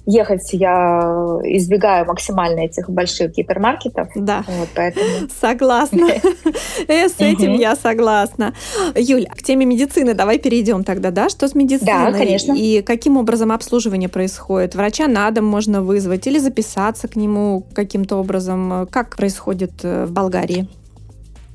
ехать 0.07 0.53
я 0.53 1.01
избегаю 1.45 2.07
максимально 2.07 2.61
этих 2.61 2.89
больших 2.91 3.33
гипермаркетов. 3.33 4.09
Да. 4.15 4.45
Вот, 4.47 4.69
поэтому... 4.75 5.07
Согласна. 5.41 6.09
Э, 6.89 7.09
с 7.09 7.21
этим 7.21 7.55
я 7.55 7.77
согласна. 7.77 8.55
Юль, 8.97 9.27
к 9.27 9.43
теме 9.43 9.65
медицины 9.67 10.15
давай 10.15 10.39
перейдем 10.39 10.85
тогда, 10.85 11.11
да? 11.11 11.29
Что 11.29 11.47
с 11.47 11.55
медициной? 11.55 12.13
Да, 12.13 12.13
конечно. 12.13 12.53
И 12.53 12.83
каким 12.83 13.17
образом 13.17 13.53
обслуживание 13.53 14.09
происходит? 14.09 14.75
Врача 14.75 15.07
на 15.07 15.31
дом 15.31 15.45
можно 15.45 15.83
вызвать 15.83 16.27
или 16.27 16.39
записаться 16.39 17.09
к 17.09 17.17
нему 17.17 17.65
каким-то 17.75 18.17
образом? 18.17 18.89
Как 18.91 19.17
происходит 19.17 19.73
э, 19.83 20.07
в 20.07 20.13
Болгарии? 20.13 20.69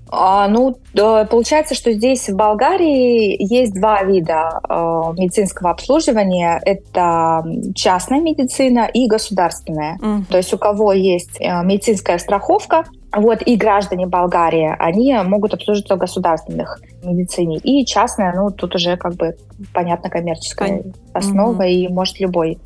А, 0.10 0.48
ну, 0.48 0.78
получается, 0.94 1.76
что 1.76 1.92
здесь 1.92 2.30
в 2.30 2.36
Болгарии 2.36 3.36
есть 3.40 3.74
два 3.74 4.04
вида 4.04 4.62
э, 4.68 4.74
медицинского 5.18 5.72
обслуживания. 5.72 6.62
Это 6.64 7.44
частная 7.76 8.22
медицина 8.22 8.90
и 8.92 9.08
государственная. 9.08 9.98
Mm. 9.98 10.24
То 10.30 10.38
есть 10.38 10.54
у 10.54 10.58
кого 10.58 10.94
есть 10.94 11.40
э, 11.40 11.64
медицинская 11.64 12.18
страховка, 12.20 12.86
вот, 13.16 13.42
и 13.46 13.56
граждане 13.56 14.06
Болгарии, 14.06 14.76
они 14.80 15.16
могут 15.24 15.54
обслуживаться 15.54 15.96
в 15.96 16.00
государственных 16.00 16.82
медицине. 17.04 17.58
И 17.58 17.86
частная, 17.86 18.34
ну, 18.34 18.52
тут 18.52 18.76
уже 18.76 18.98
как 18.98 19.16
бы, 19.16 19.36
понятно, 19.74 20.10
коммерческая 20.10 20.84
Пон... 20.84 20.94
основа, 21.14 21.64
mm-hmm. 21.64 21.72
и 21.72 21.88
может 21.88 22.20
любой. 22.20 22.60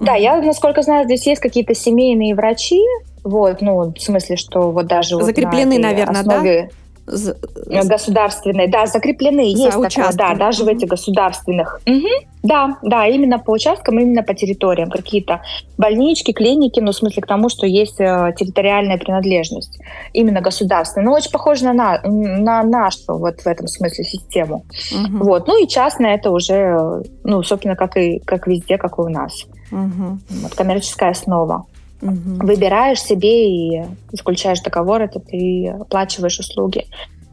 Да, 0.00 0.14
я, 0.14 0.40
насколько 0.40 0.82
знаю, 0.82 1.04
здесь 1.04 1.26
есть 1.26 1.40
какие-то 1.40 1.74
семейные 1.74 2.34
врачи, 2.34 2.82
вот, 3.24 3.60
ну, 3.60 3.92
в 3.92 4.00
смысле, 4.00 4.36
что 4.36 4.70
вот 4.70 4.86
даже 4.86 5.20
закреплены, 5.22 5.76
вот 5.76 5.82
на 5.82 5.88
наверное, 5.88 6.20
основе 6.20 6.70
да? 7.06 7.82
государственные, 7.84 8.68
да, 8.68 8.86
закреплены, 8.86 9.50
За 9.50 9.64
есть 9.64 9.70
такое, 9.70 10.12
да, 10.12 10.34
даже 10.34 10.64
в 10.64 10.68
этих 10.68 10.88
государственных. 10.88 11.80
Угу. 11.86 12.08
Да, 12.42 12.78
да, 12.82 13.06
именно 13.06 13.38
по 13.38 13.50
участкам, 13.50 13.98
именно 14.00 14.22
по 14.22 14.34
территориям. 14.34 14.90
Какие-то 14.90 15.42
больнички, 15.76 16.32
клиники, 16.32 16.80
ну, 16.80 16.92
в 16.92 16.96
смысле 16.96 17.22
к 17.22 17.26
тому, 17.26 17.48
что 17.48 17.66
есть 17.66 18.00
э, 18.00 18.32
территориальная 18.38 18.96
принадлежность. 18.96 19.78
Именно 20.14 20.40
государственная. 20.40 21.06
Ну, 21.06 21.12
очень 21.12 21.30
похоже 21.30 21.70
на, 21.72 22.00
на 22.02 22.62
нашу 22.62 23.18
вот 23.18 23.40
в 23.40 23.46
этом 23.46 23.66
смысле 23.68 24.04
систему. 24.04 24.64
Угу. 24.92 25.24
Вот. 25.24 25.48
Ну 25.48 25.62
и 25.62 25.68
частная 25.68 26.14
это 26.14 26.30
уже, 26.30 27.02
ну, 27.24 27.42
собственно, 27.42 27.76
как 27.76 27.96
и 27.96 28.20
как 28.20 28.46
везде, 28.46 28.78
как 28.78 28.98
и 28.98 29.02
у 29.02 29.08
нас. 29.08 29.44
Угу. 29.70 30.18
Вот, 30.42 30.54
коммерческая 30.54 31.10
основа. 31.10 31.66
Угу. 32.02 32.46
Выбираешь 32.46 33.02
себе 33.02 33.48
и 33.48 33.82
заключаешь 34.12 34.60
договор, 34.60 35.02
это 35.02 35.20
ты 35.20 35.68
оплачиваешь 35.68 36.38
услуги. 36.38 36.86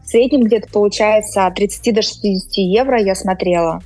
В 0.03 0.10
среднем 0.10 0.43
где-то 0.43 0.69
получается 0.71 1.47
от 1.47 1.56
30 1.56 1.95
до 1.95 2.01
60 2.01 2.58
евро, 2.58 3.01
я 3.01 3.15
смотрела, 3.15 3.82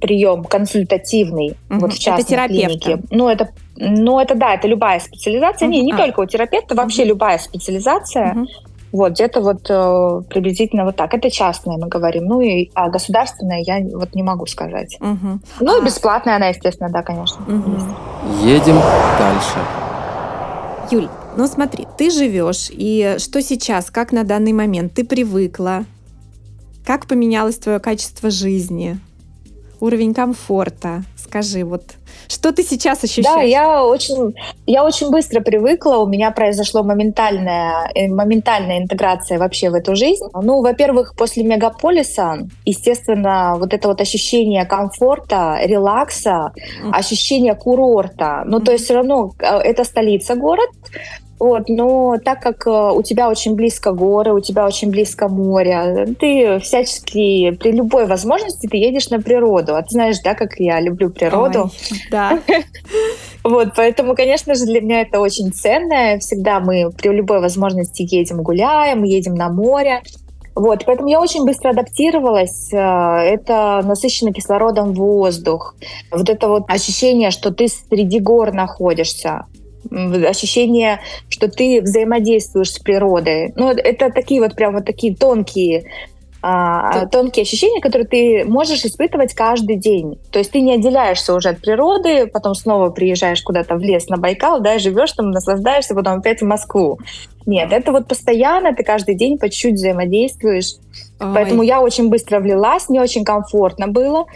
прием 0.00 0.44
консультативный 0.44 1.56
угу. 1.70 1.80
вот 1.80 1.92
в 1.94 1.98
частной 1.98 2.48
клинике. 2.48 3.00
Ну 3.10 3.28
это, 3.28 3.48
ну 3.76 4.20
это 4.20 4.34
да, 4.34 4.54
это 4.54 4.68
любая 4.68 5.00
специализация. 5.00 5.66
Угу. 5.66 5.72
Не, 5.72 5.82
не 5.82 5.92
а. 5.92 5.96
только 5.96 6.20
у 6.20 6.26
терапевта, 6.26 6.74
вообще 6.74 7.02
угу. 7.02 7.10
любая 7.10 7.38
специализация. 7.38 8.32
Угу. 8.32 8.46
Вот, 8.92 9.12
где-то 9.12 9.40
вот 9.40 9.66
э, 9.68 10.22
приблизительно 10.30 10.84
вот 10.84 10.96
так. 10.96 11.12
Это 11.12 11.30
частная, 11.30 11.76
мы 11.76 11.88
говорим. 11.88 12.26
Ну 12.26 12.40
и 12.40 12.70
а 12.74 12.88
государственная 12.88 13.60
я 13.60 13.80
вот 13.96 14.14
не 14.14 14.22
могу 14.22 14.46
сказать. 14.46 14.96
Угу. 15.00 15.40
Ну 15.60 15.76
а. 15.76 15.82
и 15.82 15.84
бесплатная 15.84 16.36
она, 16.36 16.48
естественно, 16.48 16.88
да, 16.90 17.02
конечно. 17.02 17.44
Угу. 17.46 18.46
Едем 18.46 18.80
дальше. 19.18 19.58
Юль, 20.90 21.08
ну 21.36 21.48
смотри, 21.48 21.84
ты 21.98 22.10
живешь, 22.10 22.68
и 22.70 23.16
что 23.18 23.42
сейчас, 23.42 23.90
как 23.90 24.12
на 24.12 24.22
данный 24.22 24.52
момент? 24.52 24.94
Ты 24.94 25.04
привыкла? 25.04 25.84
Как 26.84 27.06
поменялось 27.06 27.56
твое 27.56 27.80
качество 27.80 28.30
жизни? 28.30 29.00
Уровень 29.80 30.14
комфорта? 30.14 31.02
Скажи, 31.16 31.64
вот 31.64 31.82
что 32.28 32.52
ты 32.52 32.62
сейчас 32.62 33.04
ощущаешь? 33.04 33.26
Да, 33.26 33.42
я 33.42 33.84
очень, 33.84 34.34
я 34.66 34.84
очень 34.84 35.10
быстро 35.10 35.40
привыкла. 35.40 35.96
У 35.98 36.06
меня 36.06 36.30
произошло 36.30 36.82
моментальная, 36.82 37.90
э, 37.94 38.08
моментальная 38.08 38.78
интеграция 38.78 39.38
вообще 39.38 39.70
в 39.70 39.74
эту 39.74 39.94
жизнь. 39.94 40.24
Ну, 40.34 40.62
во-первых, 40.62 41.14
после 41.16 41.44
мегаполиса, 41.44 42.48
естественно, 42.64 43.56
вот 43.58 43.74
это 43.74 43.88
вот 43.88 44.00
ощущение 44.00 44.64
комфорта, 44.64 45.58
релакса, 45.62 46.52
ощущение 46.92 47.54
курорта. 47.54 48.42
Ну, 48.46 48.60
то 48.60 48.72
есть 48.72 48.84
все 48.84 48.94
равно 48.94 49.32
э, 49.38 49.44
это 49.44 49.84
столица 49.84 50.34
город, 50.34 50.70
вот, 51.38 51.68
но 51.68 52.16
так 52.24 52.40
как 52.40 52.66
э, 52.66 52.70
у 52.70 53.02
тебя 53.02 53.28
очень 53.28 53.54
близко 53.54 53.92
горы, 53.92 54.32
у 54.32 54.40
тебя 54.40 54.66
очень 54.66 54.90
близко 54.90 55.28
море, 55.28 56.14
ты 56.18 56.58
всячески 56.60 57.50
при 57.50 57.72
любой 57.72 58.06
возможности 58.06 58.66
ты 58.66 58.78
едешь 58.78 59.10
на 59.10 59.20
природу. 59.20 59.76
А 59.76 59.82
ты 59.82 59.90
знаешь, 59.90 60.16
да, 60.24 60.34
как 60.34 60.58
я 60.58 60.80
люблю 60.80 61.10
природу. 61.10 61.70
Ой, 61.90 61.98
да. 62.10 62.38
Вот, 63.44 63.74
поэтому, 63.76 64.16
конечно 64.16 64.56
же, 64.56 64.64
для 64.64 64.80
меня 64.80 65.02
это 65.02 65.20
очень 65.20 65.52
ценно. 65.52 66.18
Всегда 66.18 66.58
мы 66.58 66.90
при 66.90 67.10
любой 67.10 67.38
возможности 67.38 68.02
едем 68.02 68.42
гуляем, 68.42 69.04
едем 69.04 69.34
на 69.34 69.48
море. 69.50 70.02
Вот, 70.56 70.84
поэтому 70.84 71.08
я 71.08 71.20
очень 71.20 71.44
быстро 71.44 71.70
адаптировалась. 71.70 72.72
Э, 72.72 73.18
это 73.20 73.82
насыщенный 73.84 74.32
кислородом 74.32 74.94
воздух. 74.94 75.76
Вот 76.10 76.28
это 76.28 76.48
вот 76.48 76.64
ощущение, 76.68 77.30
что 77.30 77.52
ты 77.52 77.68
среди 77.68 78.18
гор 78.18 78.52
находишься 78.52 79.44
ощущение, 80.28 81.00
что 81.28 81.48
ты 81.48 81.80
взаимодействуешь 81.80 82.72
с 82.72 82.78
природой. 82.78 83.52
Ну, 83.56 83.70
это 83.70 84.10
такие 84.10 84.40
вот 84.40 84.54
прям 84.54 84.74
вот 84.74 84.84
такие 84.84 85.14
тонкие 85.14 85.84
а, 86.48 87.06
тонкие 87.06 87.42
ощущения, 87.42 87.80
которые 87.80 88.06
ты 88.06 88.44
можешь 88.44 88.84
испытывать 88.84 89.34
каждый 89.34 89.74
день. 89.74 90.16
То 90.30 90.38
есть 90.38 90.52
ты 90.52 90.60
не 90.60 90.74
отделяешься 90.74 91.34
уже 91.34 91.48
от 91.48 91.60
природы, 91.60 92.28
потом 92.28 92.54
снова 92.54 92.90
приезжаешь 92.90 93.42
куда-то 93.42 93.74
в 93.74 93.80
лес 93.80 94.08
на 94.08 94.16
Байкал, 94.16 94.60
да, 94.60 94.78
живешь 94.78 95.10
там, 95.12 95.32
наслаждаешься, 95.32 95.96
потом 95.96 96.18
опять 96.18 96.42
в 96.42 96.44
Москву. 96.44 97.00
Нет, 97.46 97.72
это 97.72 97.90
вот 97.90 98.06
постоянно, 98.06 98.74
ты 98.74 98.84
каждый 98.84 99.16
день 99.16 99.38
по 99.38 99.48
чуть-чуть 99.48 99.74
взаимодействуешь. 99.74 100.74
Ой. 101.18 101.32
Поэтому 101.34 101.62
я 101.62 101.80
очень 101.80 102.10
быстро 102.10 102.38
влилась, 102.38 102.88
мне 102.88 103.00
очень 103.00 103.24
комфортно 103.24 103.88
было. 103.88 104.26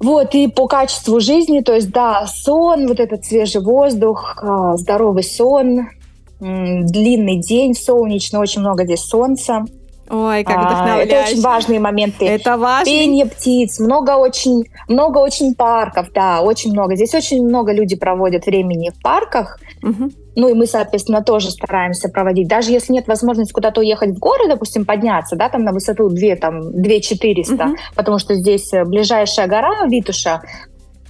Вот, 0.00 0.34
и 0.34 0.48
по 0.48 0.66
качеству 0.66 1.20
жизни, 1.20 1.60
то 1.60 1.74
есть, 1.74 1.90
да, 1.90 2.26
сон, 2.26 2.86
вот 2.88 2.98
этот 2.98 3.24
свежий 3.24 3.60
воздух, 3.60 4.38
а, 4.42 4.76
здоровый 4.76 5.22
сон, 5.22 5.88
длинный 6.40 7.36
день 7.36 7.74
солнечный, 7.74 8.40
очень 8.40 8.62
много 8.62 8.84
здесь 8.84 9.00
солнца. 9.00 9.66
Ой, 10.08 10.42
как 10.42 10.58
вдохновляюще. 10.58 11.14
А, 11.14 11.20
это 11.20 11.30
очень 11.30 11.42
важные 11.42 11.78
моменты. 11.78 12.26
Это 12.26 12.56
важно. 12.56 12.84
Пение 12.84 13.26
птиц, 13.26 13.78
много 13.78 14.16
очень, 14.16 14.64
много 14.88 15.18
очень 15.18 15.54
парков, 15.54 16.08
да, 16.12 16.40
очень 16.40 16.72
много. 16.72 16.96
Здесь 16.96 17.14
очень 17.14 17.46
много 17.46 17.72
люди 17.72 17.94
проводят 17.94 18.46
времени 18.46 18.90
в 18.90 19.00
парках. 19.00 19.60
Угу. 19.82 20.10
Ну 20.36 20.48
и 20.48 20.54
мы, 20.54 20.66
соответственно, 20.66 21.22
тоже 21.22 21.50
стараемся 21.50 22.08
проводить. 22.08 22.48
Даже 22.48 22.70
если 22.70 22.92
нет 22.92 23.08
возможности 23.08 23.52
куда-то 23.52 23.80
уехать 23.80 24.10
в 24.10 24.18
горы, 24.18 24.48
допустим, 24.48 24.84
подняться, 24.84 25.36
да, 25.36 25.48
там 25.48 25.62
на 25.62 25.72
высоту 25.72 26.08
2, 26.08 26.36
там, 26.36 26.72
2 26.72 27.00
400, 27.00 27.54
угу. 27.54 27.76
потому 27.94 28.18
что 28.18 28.34
здесь 28.34 28.72
э, 28.72 28.84
ближайшая 28.84 29.48
гора 29.48 29.86
Витуша, 29.86 30.42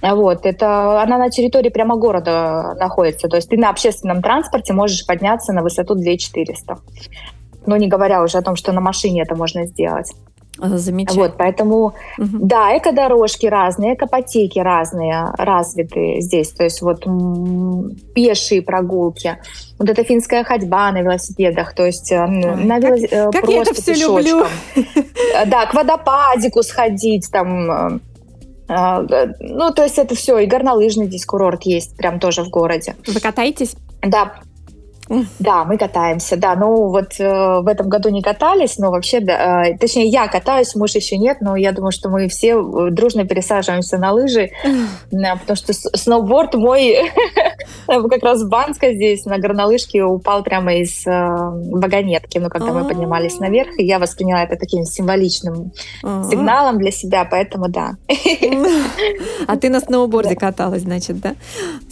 вот, 0.01 0.45
это 0.47 1.01
она 1.01 1.19
на 1.19 1.29
территории 1.29 1.69
прямо 1.69 1.95
города 1.95 2.73
находится. 2.79 3.27
То 3.27 3.35
есть 3.35 3.49
ты 3.49 3.57
на 3.57 3.69
общественном 3.69 4.21
транспорте 4.23 4.73
можешь 4.73 5.05
подняться 5.05 5.53
на 5.53 5.61
высоту 5.61 5.93
2 5.95 6.17
400. 6.17 6.77
Ну, 7.67 7.75
не 7.75 7.87
говоря 7.87 8.23
уже 8.23 8.39
о 8.39 8.41
том, 8.41 8.55
что 8.55 8.71
на 8.71 8.81
машине 8.81 9.21
это 9.21 9.35
можно 9.35 9.67
сделать. 9.67 10.11
Замечательно. 10.61 11.25
Вот, 11.25 11.37
поэтому, 11.37 11.85
угу. 11.85 11.93
да, 12.17 12.77
эко-дорожки 12.77 13.47
разные, 13.47 13.95
экопотеки 13.95 14.59
разные, 14.59 15.27
развитые 15.37 16.21
здесь. 16.21 16.51
То 16.51 16.63
есть 16.63 16.81
вот 16.81 17.05
пешие 18.13 18.61
прогулки, 18.61 19.37
вот 19.79 19.89
эта 19.89 20.03
финская 20.03 20.43
ходьба 20.43 20.91
на 20.91 21.01
велосипедах, 21.01 21.73
то 21.73 21.85
есть 21.85 22.11
э, 22.11 22.23
Ой, 22.23 22.63
на 22.63 22.79
велос... 22.79 23.01
как, 23.01 23.11
э, 23.11 23.31
как 23.31 23.49
я 23.49 23.61
это 23.61 23.73
все 23.73 23.93
пешочком. 23.93 24.17
люблю. 24.17 24.45
Да, 25.47 25.65
к 25.65 25.73
водопадику 25.73 26.61
сходить, 26.63 27.29
там 27.31 28.01
ну, 28.67 29.73
то 29.73 29.83
есть 29.83 29.97
это 29.97 30.15
все, 30.15 30.37
и 30.37 30.45
горнолыжный 30.45 31.07
здесь 31.07 31.25
курорт 31.25 31.63
есть, 31.63 31.97
прям 31.97 32.21
тоже 32.21 32.43
в 32.43 32.49
городе. 32.49 32.95
Вы 33.05 33.19
катаетесь? 33.19 33.75
Да, 34.01 34.35
да, 35.39 35.65
мы 35.65 35.77
катаемся, 35.77 36.37
да. 36.37 36.55
Ну, 36.55 36.87
вот 36.87 37.19
э, 37.19 37.59
в 37.61 37.67
этом 37.67 37.89
году 37.89 38.09
не 38.09 38.21
катались, 38.21 38.77
но 38.77 38.91
вообще, 38.91 39.19
да, 39.19 39.65
э, 39.65 39.77
точнее, 39.77 40.07
я 40.07 40.27
катаюсь, 40.27 40.73
муж 40.75 40.95
еще 40.95 41.17
нет, 41.17 41.37
но 41.41 41.55
я 41.55 41.71
думаю, 41.73 41.91
что 41.91 42.09
мы 42.09 42.29
все 42.29 42.53
э, 42.53 42.91
дружно 42.91 43.25
пересаживаемся 43.25 43.97
на 43.97 44.13
лыжи, 44.13 44.51
да, 45.11 45.35
потому 45.35 45.57
что 45.57 45.73
сноуборд 45.73 46.53
мой 46.53 47.11
как 47.87 48.23
раз 48.23 48.43
в 48.43 48.49
Банске 48.49 48.93
здесь 48.93 49.25
на 49.25 49.37
горнолыжке 49.37 50.03
упал 50.03 50.43
прямо 50.43 50.75
из 50.75 51.05
э, 51.05 51.11
вагонетки, 51.11 52.37
ну, 52.37 52.49
когда 52.49 52.71
мы 52.71 52.87
поднимались 52.87 53.35
а. 53.39 53.43
наверх, 53.43 53.77
и 53.79 53.83
я 53.83 53.99
восприняла 53.99 54.43
это 54.43 54.55
таким 54.55 54.85
символичным 54.85 55.73
а. 56.03 56.23
сигналом 56.29 56.77
для 56.77 56.91
себя, 56.91 57.27
поэтому 57.29 57.67
да. 57.67 57.95
А 59.47 59.57
ты 59.57 59.69
на 59.69 59.81
сноуборде 59.81 60.35
каталась, 60.35 60.83
значит, 60.83 61.19
да? 61.19 61.35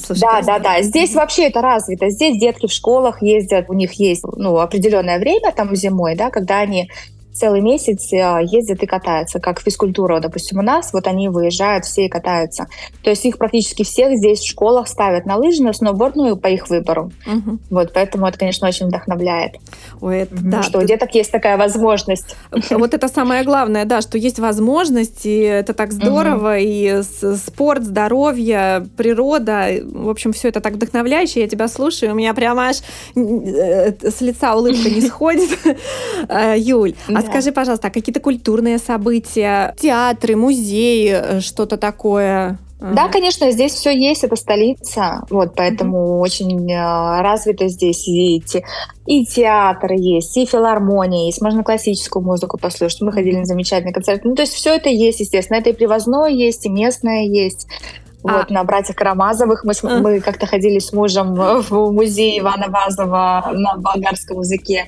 Да, 0.10 0.42
да, 0.42 0.60
да. 0.60 0.82
Здесь 0.82 1.14
вообще 1.16 1.48
это 1.48 1.62
развито. 1.62 2.10
Здесь 2.10 2.40
детки 2.40 2.68
в 2.68 2.72
школах 2.72 2.99
школах 3.00 3.22
ездят, 3.22 3.70
у 3.70 3.74
них 3.74 3.94
есть 3.94 4.24
ну, 4.36 4.60
определенное 4.60 5.20
время 5.20 5.54
там 5.56 5.74
зимой, 5.76 6.16
да, 6.16 6.30
когда 6.30 6.60
они 6.60 6.90
целый 7.34 7.62
месяц 7.62 8.12
э, 8.12 8.40
ездят 8.44 8.84
и 8.84 8.86
катаются, 8.86 9.40
как 9.40 9.62
физкультура, 9.62 10.20
допустим, 10.20 10.60
у 10.60 10.62
нас, 10.62 10.92
вот 10.94 11.08
они 11.08 11.30
выезжают 11.30 11.86
все 11.86 12.06
и 12.06 12.10
катаются. 12.10 12.68
То 13.04 13.10
есть 13.10 13.26
их 13.26 13.38
практически 13.38 13.84
всех 13.84 14.18
здесь 14.18 14.40
в 14.40 14.48
школах 14.48 14.88
ставят 14.88 15.26
на 15.26 15.38
лыжи, 15.38 15.64
на 15.64 15.74
сноуборд, 15.74 16.16
ну 16.16 16.36
по 16.36 16.48
их 16.48 16.70
выбору. 16.70 17.12
Угу. 17.26 17.60
Вот, 17.70 17.94
поэтому 17.94 18.28
это, 18.28 18.38
конечно, 18.38 18.68
очень 18.68 18.88
вдохновляет. 18.88 19.56
Ой, 20.02 20.20
это, 20.20 20.36
да, 20.36 20.64
что 20.64 20.80
ты... 20.80 20.86
у 20.86 20.88
деток 20.88 21.14
есть 21.16 21.32
такая 21.32 21.58
возможность. 21.58 22.36
Вот 22.72 22.94
это 22.94 23.08
самое 23.08 23.44
главное, 23.44 23.86
да, 23.86 24.02
что 24.02 24.18
есть 24.18 24.40
возможность, 24.40 25.26
и 25.26 25.40
это 25.40 25.74
так 25.74 25.92
здорово, 25.92 26.56
угу. 26.56 26.60
и 26.60 27.02
спорт, 27.38 27.84
здоровье, 27.84 28.88
природа, 28.98 29.68
в 29.84 30.10
общем, 30.10 30.34
все 30.34 30.50
это 30.50 30.62
так 30.62 30.74
вдохновляюще, 30.74 31.42
я 31.42 31.48
тебя 31.48 31.68
слушаю, 31.68 32.12
у 32.12 32.16
меня 32.16 32.34
прямо 32.34 32.70
аж 32.70 32.78
э, 33.16 33.94
с 34.02 34.22
лица 34.22 34.56
улыбка 34.56 34.90
не 34.90 35.02
сходит. 35.08 35.50
Э, 36.28 36.56
Юль, 36.58 36.96
а 37.08 37.29
скажи, 37.30 37.52
пожалуйста, 37.52 37.88
а 37.88 37.92
какие-то 37.92 38.20
культурные 38.20 38.78
события, 38.78 39.76
театры, 39.80 40.36
музеи, 40.36 41.12
э, 41.12 41.40
что-то 41.42 41.78
такое? 41.78 42.58
Да, 42.80 43.10
конечно, 43.10 43.52
здесь 43.52 43.74
все 43.74 43.90
есть, 43.90 44.24
это 44.24 44.38
столица, 44.38 45.26
вот, 45.30 45.54
поэтому 45.54 45.98
mm-hmm. 45.98 46.20
очень 46.20 46.72
э, 46.72 47.22
развито 47.22 47.68
здесь 47.68 48.08
и, 48.08 48.40
те, 48.40 48.64
и 49.06 49.26
театр 49.26 49.92
есть, 49.92 50.38
и 50.38 50.46
филармония 50.46 51.26
есть, 51.26 51.42
можно 51.42 51.62
классическую 51.66 52.24
музыку 52.24 52.58
послушать. 52.58 53.02
Мы 53.02 53.12
ходили 53.12 53.36
на 53.36 53.46
замечательный 53.46 53.92
концерт. 53.92 54.24
Ну, 54.24 54.34
то 54.34 54.44
есть 54.44 54.54
все 54.54 54.76
это 54.76 54.88
есть, 54.88 55.20
естественно. 55.20 55.58
Это 55.58 55.72
и 55.72 55.74
привозное 55.74 56.30
есть, 56.30 56.66
и 56.66 56.70
местное 56.70 57.26
есть. 57.26 57.68
А... 58.24 58.38
Вот, 58.38 58.50
на 58.50 58.64
братьях 58.64 58.96
Карамазовых 58.96 59.66
мы, 59.66 59.74
а... 59.84 60.00
мы 60.00 60.20
как-то 60.22 60.46
ходили 60.46 60.80
с 60.80 60.94
мужем 60.94 61.34
в 61.34 61.92
музей 61.92 62.40
Ивана 62.40 62.68
Вазова 62.70 63.52
на 63.52 63.76
болгарском 63.76 64.40
языке. 64.40 64.86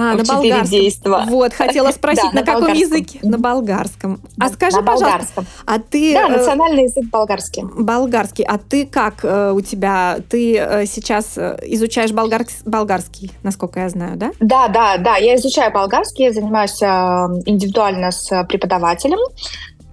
А, 0.00 0.14
на 0.14 0.24
болгарском. 0.24 0.70
Действа. 0.70 1.24
Вот, 1.26 1.52
хотела 1.52 1.90
спросить, 1.92 2.30
да, 2.32 2.40
на, 2.40 2.40
на 2.40 2.46
каком 2.46 2.72
языке? 2.72 3.18
На 3.22 3.36
болгарском. 3.36 4.18
А 4.40 4.48
скажи, 4.48 4.78
на 4.78 4.82
пожалуйста, 4.82 5.44
а 5.66 5.78
ты... 5.78 6.14
Да, 6.14 6.26
э, 6.26 6.38
национальный 6.38 6.84
язык 6.84 7.04
болгарский. 7.10 7.64
Болгарский. 7.64 8.44
А 8.44 8.56
ты 8.56 8.86
как 8.86 9.22
э, 9.22 9.52
у 9.54 9.60
тебя? 9.60 10.16
Ты 10.30 10.56
э, 10.56 10.86
сейчас 10.86 11.36
изучаешь 11.36 12.12
болгар... 12.12 12.46
болгарский, 12.64 13.30
насколько 13.42 13.80
я 13.80 13.90
знаю, 13.90 14.16
да? 14.16 14.30
Да, 14.40 14.68
да, 14.68 14.96
да. 14.96 15.16
Я 15.16 15.36
изучаю 15.36 15.70
болгарский, 15.70 16.24
я 16.24 16.32
занимаюсь 16.32 16.80
индивидуально 16.80 18.10
с 18.10 18.44
преподавателем 18.44 19.18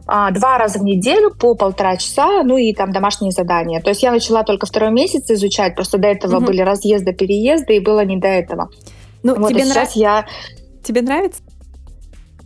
два 0.08 0.58
раза 0.58 0.80
в 0.80 0.84
неделю 0.84 1.36
по 1.38 1.54
полтора 1.54 1.98
часа, 1.98 2.42
ну 2.44 2.56
и 2.56 2.74
там 2.74 2.94
домашние 2.94 3.32
задания. 3.32 3.82
То 3.82 3.90
есть 3.90 4.04
я 4.04 4.12
начала 4.12 4.44
только 4.44 4.66
второй 4.66 4.90
месяц 4.90 5.30
изучать, 5.30 5.76
просто 5.76 5.98
до 5.98 6.08
этого 6.08 6.38
угу. 6.38 6.46
были 6.46 6.62
разъезды, 6.62 7.12
переезды, 7.12 7.76
и 7.76 7.82
было 7.82 8.06
не 8.06 8.16
до 8.16 8.30
этого. 8.30 8.70
Ну, 9.28 9.40
вот, 9.42 9.50
тебе 9.50 9.66
нравится? 9.66 10.00
Я... 10.00 10.26
Тебе 10.84 11.02
нравится? 11.02 11.42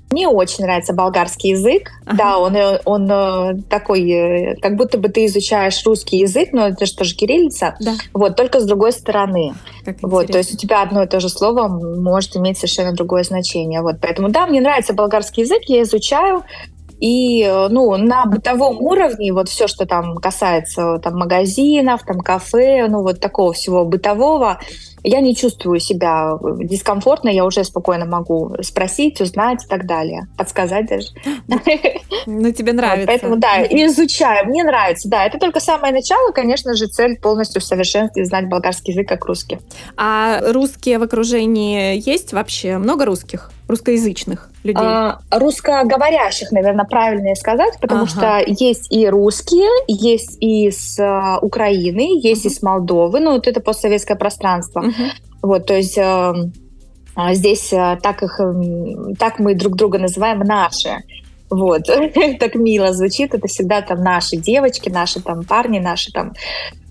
Мне 0.10 0.28
очень 0.28 0.66
нравится 0.66 0.94
болгарский 0.94 1.52
язык. 1.52 1.90
Ага. 2.06 2.18
Да, 2.18 2.38
он, 2.40 2.56
э, 2.56 2.82
он 2.84 3.10
э, 3.10 3.62
такой, 3.70 4.10
э, 4.10 4.56
как 4.62 4.76
будто 4.76 4.98
бы 4.98 5.08
ты 5.08 5.26
изучаешь 5.28 5.82
русский 5.86 6.18
язык, 6.18 6.50
но 6.52 6.68
это 6.68 6.86
же 6.86 6.96
тоже 6.96 7.16
кириллица. 7.16 7.78
Да. 7.80 7.94
Вот, 8.14 8.36
только 8.36 8.60
с 8.60 8.66
другой 8.66 8.92
стороны. 8.92 9.54
Как 9.86 10.02
вот, 10.02 10.28
то 10.28 10.38
есть 10.38 10.54
у 10.54 10.58
тебя 10.58 10.82
одно 10.82 11.04
и 11.04 11.08
то 11.08 11.20
же 11.22 11.30
слово 11.30 11.68
может 11.70 12.36
иметь 12.36 12.58
совершенно 12.58 12.94
другое 12.94 13.24
значение. 13.24 13.82
Вот, 13.82 13.98
поэтому 14.02 14.30
да, 14.30 14.48
мне 14.48 14.60
нравится 14.60 14.94
болгарский 14.94 15.44
язык, 15.44 15.62
я 15.68 15.84
изучаю. 15.84 16.44
И 17.02 17.44
ну, 17.70 17.98
на 17.98 18.26
бытовом 18.26 18.80
уровне 18.80 19.34
вот 19.34 19.50
все, 19.50 19.68
что 19.68 19.88
там 19.88 20.18
касается 20.18 21.00
там, 21.00 21.16
магазинов, 21.16 22.04
там, 22.06 22.20
кафе, 22.20 22.88
ну 22.88 23.02
вот 23.02 23.20
такого 23.20 23.54
всего 23.54 23.84
бытового, 23.86 24.60
я 25.04 25.20
не 25.20 25.36
чувствую 25.36 25.80
себя 25.80 26.38
дискомфортно, 26.60 27.30
я 27.30 27.44
уже 27.46 27.64
спокойно 27.64 28.06
могу 28.06 28.56
спросить, 28.62 29.20
узнать 29.20 29.66
и 29.66 29.68
так 29.68 29.88
далее, 29.88 30.28
подсказать 30.38 30.88
даже. 30.88 31.08
Ну, 32.28 32.52
тебе 32.54 32.74
нравится. 32.74 33.08
поэтому, 33.08 33.38
да, 33.38 33.64
изучаю. 33.64 34.48
Мне 34.48 34.64
нравится, 34.64 35.10
да. 35.10 35.26
Это 35.26 35.40
только 35.40 35.60
самое 35.60 35.94
начало, 35.94 36.32
конечно 36.32 36.76
же, 36.76 36.86
цель 36.86 37.18
полностью 37.18 37.62
в 37.62 37.66
совершенстве 37.66 38.26
знать 38.26 38.48
болгарский 38.48 38.94
язык 38.94 39.08
как 39.08 39.26
русский. 39.26 39.60
А 39.98 40.40
русские 40.52 41.00
в 41.00 41.04
окружении 41.04 42.00
есть 42.08 42.32
вообще? 42.32 42.78
Много 42.78 43.06
русских? 43.06 43.50
Русскоязычных 43.72 44.50
людей? 44.64 44.84
А, 44.84 45.20
русскоговорящих, 45.32 46.52
наверное, 46.52 46.86
правильнее 46.86 47.36
сказать, 47.36 47.74
потому 47.82 48.04
ага. 48.04 48.10
что 48.10 48.44
есть 48.46 48.92
и 48.94 49.08
русские, 49.08 49.70
есть 49.88 50.38
и 50.40 50.70
с 50.70 51.00
uh, 51.00 51.40
Украины, 51.42 52.20
есть 52.22 52.46
ага. 52.46 52.54
и 52.54 52.58
с 52.58 52.62
Молдовы, 52.62 53.20
ну, 53.20 53.32
вот 53.32 53.48
это 53.48 53.60
постсоветское 53.62 54.18
пространство. 54.18 54.82
Ага. 54.82 55.12
Вот, 55.42 55.66
то 55.66 55.74
есть 55.74 55.98
э, 55.98 56.34
здесь 57.32 57.74
э, 57.74 57.98
так, 58.04 58.22
их, 58.22 58.40
так 59.18 59.40
мы 59.40 59.56
друг 59.56 59.76
друга 59.76 59.98
называем 59.98 60.40
«наши». 60.40 60.98
Вот, 61.50 61.84
так 62.40 62.56
мило 62.56 62.94
звучит, 62.94 63.34
это 63.34 63.48
всегда 63.48 63.82
там 63.82 64.04
наши 64.04 64.38
девочки, 64.38 64.90
наши 64.90 65.20
там 65.20 65.44
парни, 65.44 65.80
наши 65.80 66.12
там 66.12 66.34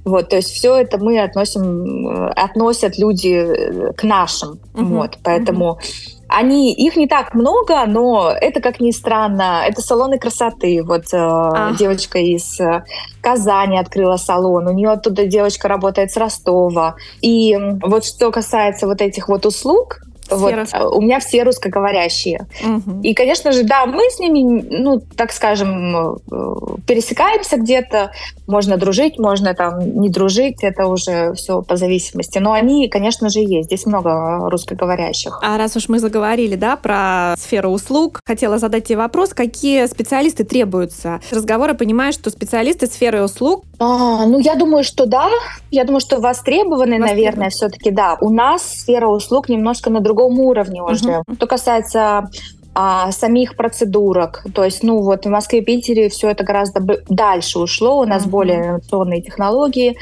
вот, 0.05 0.31
то 0.31 0.37
есть 0.37 0.51
все 0.51 0.77
это 0.77 0.99
мы 0.99 1.21
относим, 1.21 2.09
э, 2.09 2.31
относят 2.31 2.99
люди 2.99 3.29
э, 3.29 3.93
к 3.93 4.03
нашим. 4.03 4.59
Uh-huh. 4.73 4.85
Вот, 4.85 5.19
поэтому 5.23 5.79
uh-huh. 5.79 6.20
Они, 6.33 6.73
их 6.73 6.97
не 6.97 7.07
так 7.07 7.35
много, 7.35 7.85
но 7.87 8.31
это, 8.31 8.61
как 8.61 8.81
ни 8.81 8.91
странно, 8.93 9.63
это 9.67 9.83
салоны 9.83 10.19
красоты. 10.19 10.83
Вот 10.85 11.05
э, 11.13 11.73
девочка 11.79 12.19
из 12.19 12.61
э, 12.61 12.85
Казани 13.21 13.79
открыла 13.79 14.17
салон, 14.17 14.69
у 14.69 14.73
нее 14.73 14.91
оттуда 14.91 15.27
девочка 15.27 15.69
работает 15.69 16.13
с 16.13 16.17
Ростова. 16.17 16.95
И 17.21 17.59
вот 17.83 18.05
что 18.05 18.31
касается 18.31 18.87
вот 18.87 19.01
этих 19.01 19.29
вот 19.29 19.47
услуг, 19.47 20.01
вот, 20.31 20.53
э, 20.53 20.85
у 20.85 21.01
меня 21.01 21.21
все 21.21 21.43
русскоговорящие. 21.43 22.47
Угу. 22.63 23.01
И, 23.03 23.15
конечно 23.15 23.53
же, 23.53 23.63
да, 23.65 23.87
мы 23.87 24.03
с 24.11 24.19
ними, 24.19 24.65
ну, 24.71 25.01
так 25.17 25.33
скажем, 25.33 26.17
э, 26.17 26.55
пересекаемся 26.87 27.57
где-то. 27.57 28.13
Можно 28.47 28.77
дружить, 28.77 29.19
можно 29.19 29.55
там 29.55 30.01
не 30.01 30.09
дружить, 30.09 30.63
это 30.63 30.87
уже 30.87 31.35
все 31.35 31.63
по 31.63 31.77
зависимости. 31.77 32.39
Но 32.39 32.53
они, 32.53 32.89
конечно 32.89 33.29
же, 33.29 33.41
есть. 33.41 33.67
Здесь 33.67 33.87
много 33.87 34.49
русскоговорящих. 34.51 35.39
А 35.43 35.57
раз 35.57 35.77
уж 35.77 35.89
мы 35.89 35.99
заговорили, 36.01 36.57
да, 36.57 36.77
про 36.77 37.35
сферу 37.39 37.71
услуг, 37.71 38.21
хотела 38.25 38.59
задать 38.59 38.85
тебе 38.85 38.99
вопрос, 38.99 39.35
какие 39.35 39.87
специалисты 39.87 40.45
требуются? 40.45 41.21
Разговора 41.31 41.75
понимаю, 41.75 42.13
что 42.13 42.31
специалисты 42.31 42.87
сферы 42.87 43.23
услуг 43.23 43.65
а, 43.83 44.27
ну, 44.27 44.39
я 44.39 44.57
думаю, 44.57 44.85
что 44.85 45.07
да. 45.07 45.31
Я 45.71 45.85
думаю, 45.85 46.01
что 46.01 46.21
востребованы, 46.21 46.99
востребованы. 46.99 47.07
наверное, 47.07 47.49
все-таки 47.49 47.91
да. 47.91 48.19
У 48.21 48.29
нас 48.29 48.63
сфера 48.63 49.09
услуг 49.09 49.49
немножко 49.49 49.89
на 49.89 50.01
другом 50.01 50.20
уровне 50.29 50.83
уже. 50.83 51.23
Угу. 51.27 51.35
Что 51.35 51.47
касается 51.47 52.31
а, 52.75 53.11
самих 53.13 53.57
процедурок. 53.57 54.45
То 54.55 54.65
есть, 54.65 54.83
ну 54.83 55.03
вот 55.03 55.27
в 55.27 55.29
Москве 55.29 55.59
и 55.59 55.65
Питере 55.65 56.09
все 56.09 56.31
это 56.31 56.45
гораздо 56.45 56.81
дальше 57.09 57.59
ушло. 57.59 58.01
У 58.01 58.05
нас 58.05 58.25
uh 58.25 58.31
более 58.31 58.59
инновационные 58.59 59.23
технологии. 59.23 59.97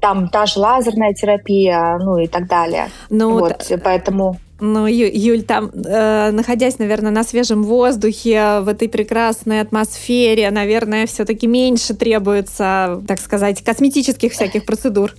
Там 0.00 0.28
та 0.28 0.46
же 0.46 0.60
лазерная 0.60 1.14
терапия, 1.14 1.98
ну 1.98 2.18
и 2.18 2.26
так 2.26 2.46
далее. 2.46 2.88
Ну, 3.10 3.38
вот, 3.38 3.66
да. 3.68 3.78
поэтому... 3.82 4.36
Ну, 4.60 4.86
Юль, 4.86 5.42
там, 5.42 5.70
э, 5.74 6.30
находясь, 6.30 6.78
наверное, 6.78 7.10
на 7.10 7.24
свежем 7.24 7.64
воздухе, 7.64 8.60
в 8.60 8.68
этой 8.68 8.88
прекрасной 8.88 9.60
атмосфере, 9.60 10.50
наверное, 10.50 11.06
все-таки 11.06 11.46
меньше 11.46 11.94
требуется, 11.94 13.02
так 13.08 13.18
сказать, 13.18 13.62
косметических 13.64 14.32
всяких 14.32 14.64
процедур. 14.64 15.12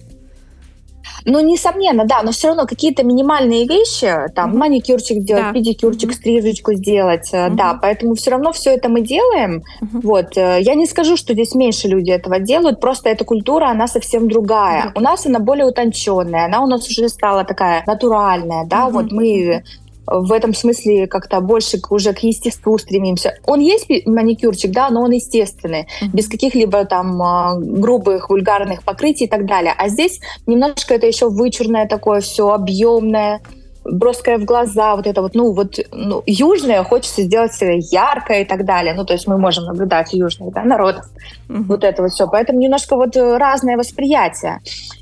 Ну, 1.25 1.39
несомненно, 1.39 2.05
да, 2.05 2.21
но 2.23 2.31
все 2.31 2.49
равно 2.49 2.65
какие-то 2.65 3.03
минимальные 3.03 3.67
вещи, 3.67 4.11
там, 4.35 4.53
mm-hmm. 4.53 4.57
маникюрчик 4.57 5.21
сделать, 5.21 5.45
да. 5.45 5.53
педикюрчик, 5.53 6.11
mm-hmm. 6.11 6.13
стрижечку 6.13 6.73
сделать, 6.73 7.33
mm-hmm. 7.33 7.55
да, 7.55 7.77
поэтому 7.81 8.15
все 8.15 8.31
равно 8.31 8.51
все 8.51 8.71
это 8.71 8.89
мы 8.89 9.01
делаем. 9.01 9.63
Mm-hmm. 9.81 10.01
Вот, 10.03 10.37
э, 10.37 10.59
я 10.61 10.75
не 10.75 10.85
скажу, 10.85 11.17
что 11.17 11.33
здесь 11.33 11.55
меньше 11.55 11.87
люди 11.87 12.11
этого 12.11 12.39
делают, 12.39 12.79
просто 12.79 13.09
эта 13.09 13.25
культура, 13.25 13.67
она 13.67 13.87
совсем 13.87 14.29
другая. 14.29 14.85
Mm-hmm. 14.85 14.91
У 14.95 14.99
нас 14.99 15.25
она 15.25 15.39
более 15.39 15.65
утонченная, 15.65 16.45
она 16.45 16.61
у 16.61 16.67
нас 16.67 16.87
уже 16.87 17.09
стала 17.09 17.43
такая 17.43 17.83
натуральная, 17.87 18.65
да, 18.65 18.87
mm-hmm. 18.87 18.91
вот 18.91 19.11
мы 19.11 19.63
в 20.07 20.31
этом 20.31 20.53
смысле 20.53 21.07
как-то 21.07 21.41
больше 21.41 21.79
уже 21.89 22.13
к 22.13 22.19
естеству 22.19 22.77
стремимся. 22.77 23.37
Он 23.45 23.59
есть 23.59 23.87
маникюрчик, 24.05 24.71
да, 24.71 24.89
но 24.89 25.01
он 25.01 25.11
естественный, 25.11 25.87
mm-hmm. 26.01 26.09
без 26.13 26.27
каких-либо 26.27 26.85
там 26.85 27.21
а, 27.21 27.55
грубых, 27.57 28.29
вульгарных 28.29 28.83
покрытий 28.83 29.25
и 29.25 29.29
так 29.29 29.45
далее. 29.45 29.73
А 29.77 29.89
здесь 29.89 30.19
немножко 30.45 30.93
это 30.93 31.07
еще 31.07 31.29
вычурное 31.29 31.87
такое 31.87 32.21
все, 32.21 32.49
объемное, 32.49 33.41
броское 33.83 34.37
в 34.37 34.45
глаза, 34.45 34.95
вот 34.95 35.05
это 35.07 35.21
вот, 35.21 35.35
ну, 35.35 35.53
вот, 35.53 35.79
ну, 35.91 36.23
южное 36.25 36.83
хочется 36.83 37.21
сделать 37.21 37.53
яркое 37.59 38.41
и 38.41 38.45
так 38.45 38.65
далее. 38.65 38.93
Ну, 38.93 39.05
то 39.05 39.13
есть 39.13 39.27
мы 39.27 39.37
можем 39.37 39.65
наблюдать 39.65 40.13
южных, 40.13 40.53
да, 40.53 40.63
народов. 40.63 41.05
Mm-hmm. 41.49 41.63
Вот 41.63 41.83
это 41.83 42.01
вот 42.01 42.11
все. 42.11 42.27
Поэтому 42.27 42.59
немножко 42.59 42.95
вот 42.95 43.15
разное 43.15 43.77
восприятие. 43.77 44.59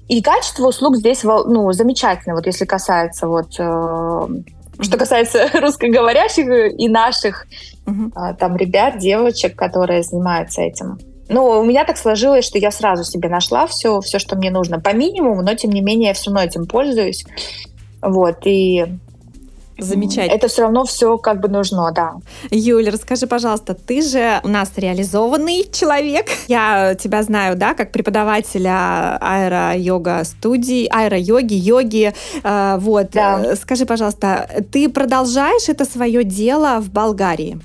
И 0.07 0.21
качество 0.21 0.67
услуг 0.67 0.97
здесь, 0.97 1.23
ну, 1.23 1.71
замечательно, 1.71 2.35
вот 2.35 2.45
если 2.45 2.65
касается 2.65 3.27
вот 3.27 3.55
э, 3.57 4.27
что 4.79 4.97
касается 4.97 5.49
русскоговорящих 5.53 6.79
и 6.79 6.87
наших 6.87 7.47
угу. 7.85 8.11
там 8.39 8.55
ребят, 8.57 8.97
девочек, 8.97 9.55
которые 9.55 10.03
занимаются 10.03 10.61
этим. 10.61 10.97
Ну, 11.29 11.45
у 11.61 11.63
меня 11.63 11.85
так 11.85 11.97
сложилось, 11.97 12.45
что 12.45 12.57
я 12.57 12.69
сразу 12.69 13.03
себе 13.03 13.29
нашла 13.29 13.65
все, 13.65 14.01
все, 14.01 14.19
что 14.19 14.35
мне 14.35 14.51
нужно 14.51 14.79
по 14.79 14.93
минимуму, 14.93 15.41
но 15.41 15.55
тем 15.55 15.71
не 15.71 15.81
менее 15.81 16.09
я 16.09 16.13
все 16.13 16.29
равно 16.29 16.43
этим 16.43 16.67
пользуюсь. 16.67 17.25
Вот, 18.01 18.45
и 18.45 18.85
Замечательно. 19.77 20.35
Это 20.35 20.47
все 20.47 20.63
равно 20.63 20.85
все 20.85 21.17
как 21.17 21.39
бы 21.39 21.47
нужно, 21.47 21.91
да. 21.91 22.15
Юля, 22.51 22.91
расскажи, 22.91 23.27
пожалуйста, 23.27 23.73
ты 23.73 24.01
же 24.01 24.39
у 24.43 24.47
нас 24.47 24.71
реализованный 24.77 25.69
человек. 25.71 26.27
Я 26.47 26.95
тебя 26.95 27.23
знаю, 27.23 27.55
да, 27.55 27.73
как 27.73 27.91
преподавателя 27.91 29.17
аэро-йога 29.19 30.23
студии, 30.23 30.87
аэро-йоги, 30.89 31.53
йоги. 31.53 32.13
Э, 32.43 32.77
вот. 32.79 33.11
Да. 33.11 33.55
Скажи, 33.55 33.85
пожалуйста, 33.85 34.47
ты 34.71 34.89
продолжаешь 34.89 35.69
это 35.69 35.85
свое 35.85 36.23
дело 36.23 36.79
в 36.79 36.89
Болгарии? 36.89 37.59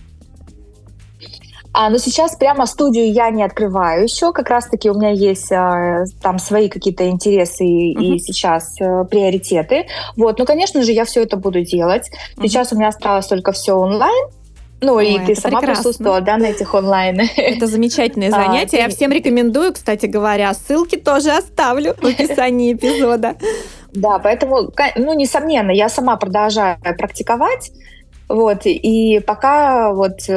А, 1.80 1.90
но 1.90 1.98
сейчас 1.98 2.34
прямо 2.34 2.66
студию 2.66 3.12
я 3.12 3.30
не 3.30 3.44
открываю 3.44 4.02
еще. 4.02 4.32
Как 4.32 4.50
раз-таки 4.50 4.90
у 4.90 4.94
меня 4.94 5.10
есть 5.10 5.52
а, 5.52 6.06
там 6.20 6.40
свои 6.40 6.68
какие-то 6.68 7.08
интересы 7.08 7.62
uh-huh. 7.62 8.02
и 8.02 8.18
сейчас 8.18 8.74
а, 8.80 9.04
приоритеты. 9.04 9.86
Вот, 10.16 10.40
ну, 10.40 10.44
конечно 10.44 10.82
же, 10.82 10.90
я 10.90 11.04
все 11.04 11.22
это 11.22 11.36
буду 11.36 11.60
делать. 11.60 12.10
Uh-huh. 12.36 12.42
Сейчас 12.42 12.72
у 12.72 12.76
меня 12.76 12.88
осталось 12.88 13.28
только 13.28 13.52
все 13.52 13.74
онлайн. 13.74 14.28
Ну, 14.80 14.94
Ой, 14.94 15.12
и 15.12 15.18
ты 15.20 15.36
сама 15.36 15.60
прекрасно. 15.60 15.84
присутствовала, 15.84 16.20
да, 16.20 16.36
на 16.36 16.46
этих 16.46 16.74
онлайн. 16.74 17.20
Это 17.36 17.68
замечательное 17.68 18.28
а, 18.32 18.32
занятие. 18.32 18.78
А, 18.78 18.80
Я 18.80 18.88
всем 18.88 19.12
рекомендую, 19.12 19.72
кстати 19.72 20.06
говоря. 20.06 20.52
Ссылки 20.54 20.96
тоже 20.96 21.30
оставлю 21.30 21.94
в 21.94 22.04
описании 22.04 22.72
эпизода. 22.72 23.36
Да, 23.92 24.18
поэтому, 24.18 24.72
ну, 24.96 25.14
несомненно, 25.14 25.70
я 25.70 25.88
сама 25.88 26.16
продолжаю 26.16 26.76
практиковать. 26.98 27.70
Вот, 28.28 28.66
и 28.66 29.20
пока 29.20 29.92
вот 29.94 30.28
э, 30.28 30.32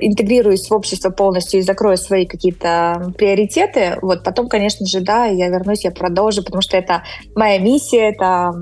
интегрируюсь 0.00 0.70
в 0.70 0.72
общество 0.72 1.10
полностью 1.10 1.60
и 1.60 1.62
закрою 1.62 1.98
свои 1.98 2.24
какие-то 2.24 3.12
приоритеты, 3.18 3.98
вот 4.00 4.24
потом, 4.24 4.48
конечно 4.48 4.86
же, 4.86 5.00
да, 5.00 5.26
я 5.26 5.48
вернусь, 5.48 5.84
я 5.84 5.90
продолжу, 5.90 6.42
потому 6.42 6.62
что 6.62 6.78
это 6.78 7.02
моя 7.34 7.58
миссия, 7.58 8.08
это 8.08 8.52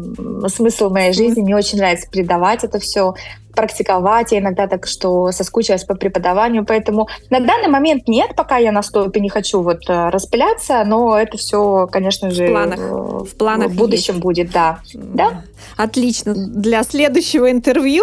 смысл 0.48 0.90
моей 0.90 1.12
жизни, 1.12 1.42
мне 1.42 1.54
очень 1.54 1.78
нравится 1.78 2.10
передавать 2.10 2.64
это 2.64 2.80
все, 2.80 3.14
практиковать. 3.54 4.32
Я 4.32 4.38
иногда 4.38 4.66
так, 4.66 4.86
что 4.86 5.32
соскучилась 5.32 5.84
по 5.84 5.94
преподаванию. 5.94 6.64
Поэтому 6.64 7.08
на 7.30 7.40
данный 7.40 7.68
момент 7.68 8.08
нет, 8.08 8.34
пока 8.36 8.58
я 8.58 8.72
на 8.72 8.82
стопе 8.82 9.20
не 9.20 9.28
хочу 9.28 9.62
вот 9.62 9.88
э, 9.88 10.08
распыляться, 10.10 10.82
но 10.84 11.18
это 11.18 11.36
все, 11.36 11.88
конечно 11.90 12.30
же, 12.30 12.46
в 12.46 12.50
планах, 12.50 12.78
э, 12.78 12.82
в, 12.82 13.36
планах 13.36 13.70
в 13.70 13.76
будущем 13.76 14.14
есть. 14.14 14.24
будет, 14.24 14.50
да. 14.50 14.78
да. 14.94 15.42
Отлично. 15.76 16.34
Для 16.34 16.82
следующего 16.82 17.50
интервью 17.50 18.02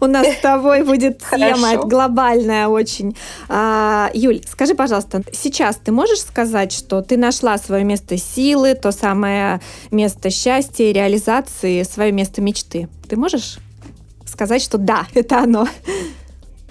у 0.00 0.06
нас 0.06 0.26
с 0.26 0.40
тобой 0.40 0.82
будет 0.84 1.22
тема 1.30 1.76
глобальная 1.76 2.68
очень. 2.68 3.16
А, 3.48 4.10
Юль, 4.14 4.42
скажи, 4.46 4.74
пожалуйста, 4.74 5.22
сейчас 5.32 5.76
ты 5.76 5.92
можешь 5.92 6.20
сказать, 6.20 6.72
что 6.72 7.02
ты 7.02 7.16
нашла 7.16 7.58
свое 7.58 7.84
место 7.84 8.16
силы, 8.16 8.74
то 8.74 8.92
самое 8.92 9.60
место 9.90 10.30
счастья, 10.30 10.92
реализации, 10.92 11.82
свое 11.82 12.12
место 12.12 12.40
мечты? 12.40 12.88
Ты 13.08 13.16
можешь? 13.16 13.58
Сказать, 14.30 14.62
что 14.62 14.78
да, 14.78 15.06
это 15.14 15.40
оно? 15.40 15.66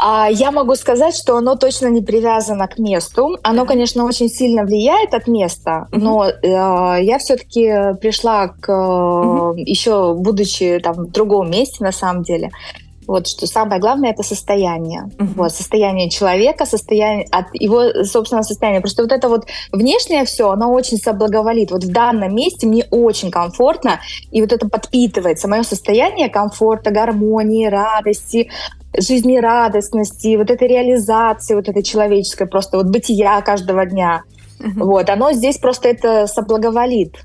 А 0.01 0.29
я 0.31 0.51
могу 0.51 0.75
сказать, 0.75 1.13
что 1.13 1.35
оно 1.35 1.55
точно 1.55 1.87
не 1.87 2.01
привязано 2.01 2.67
к 2.67 2.79
месту. 2.79 3.37
Оно, 3.43 3.65
конечно, 3.65 4.05
очень 4.05 4.29
сильно 4.29 4.63
влияет 4.63 5.13
от 5.13 5.27
места, 5.27 5.87
но 5.91 6.25
э, 6.25 6.33
я 6.41 7.17
все-таки 7.19 7.97
пришла 7.99 8.47
к 8.47 8.69
uh-huh. 8.69 9.55
еще 9.57 10.13
будучи 10.13 10.79
там 10.81 10.93
в 10.93 11.11
другом 11.11 11.51
месте 11.51 11.83
на 11.83 11.91
самом 11.91 12.23
деле 12.23 12.51
вот 13.09 13.27
что 13.27 13.47
самое 13.47 13.81
главное 13.81 14.11
это 14.11 14.21
состояние. 14.21 15.09
Uh-huh. 15.17 15.33
Вот, 15.35 15.51
состояние 15.51 16.11
человека, 16.11 16.67
состояние 16.67 17.27
от 17.31 17.47
его 17.53 18.03
собственного 18.03 18.43
состояния. 18.43 18.81
Просто 18.81 19.01
вот 19.01 19.11
это 19.11 19.29
вот 19.29 19.47
внешнее 19.71 20.25
все, 20.25 20.51
оно 20.51 20.71
очень 20.71 20.97
соблаговолит. 20.97 21.71
Вот 21.71 21.83
в 21.83 21.91
данном 21.91 22.35
месте 22.35 22.67
мне 22.67 22.85
очень 22.91 23.31
комфортно, 23.31 23.99
и 24.29 24.41
вот 24.41 24.53
это 24.53 24.69
подпитывается. 24.69 25.47
Мое 25.47 25.63
состояние 25.63 26.29
комфорта, 26.29 26.91
гармонии, 26.91 27.65
радости, 27.65 28.51
жизнерадостности, 28.95 30.35
вот 30.35 30.51
этой 30.51 30.67
реализации, 30.67 31.55
вот 31.55 31.67
этой 31.67 31.81
человеческой 31.81 32.45
просто 32.45 32.77
вот 32.77 32.87
бытия 32.91 33.41
каждого 33.41 33.87
дня. 33.87 34.21
Uh-huh. 34.59 34.83
Вот, 34.83 35.09
оно 35.09 35.31
здесь 35.31 35.57
просто 35.57 35.89
это 35.89 36.27
соблаговолит 36.27 37.15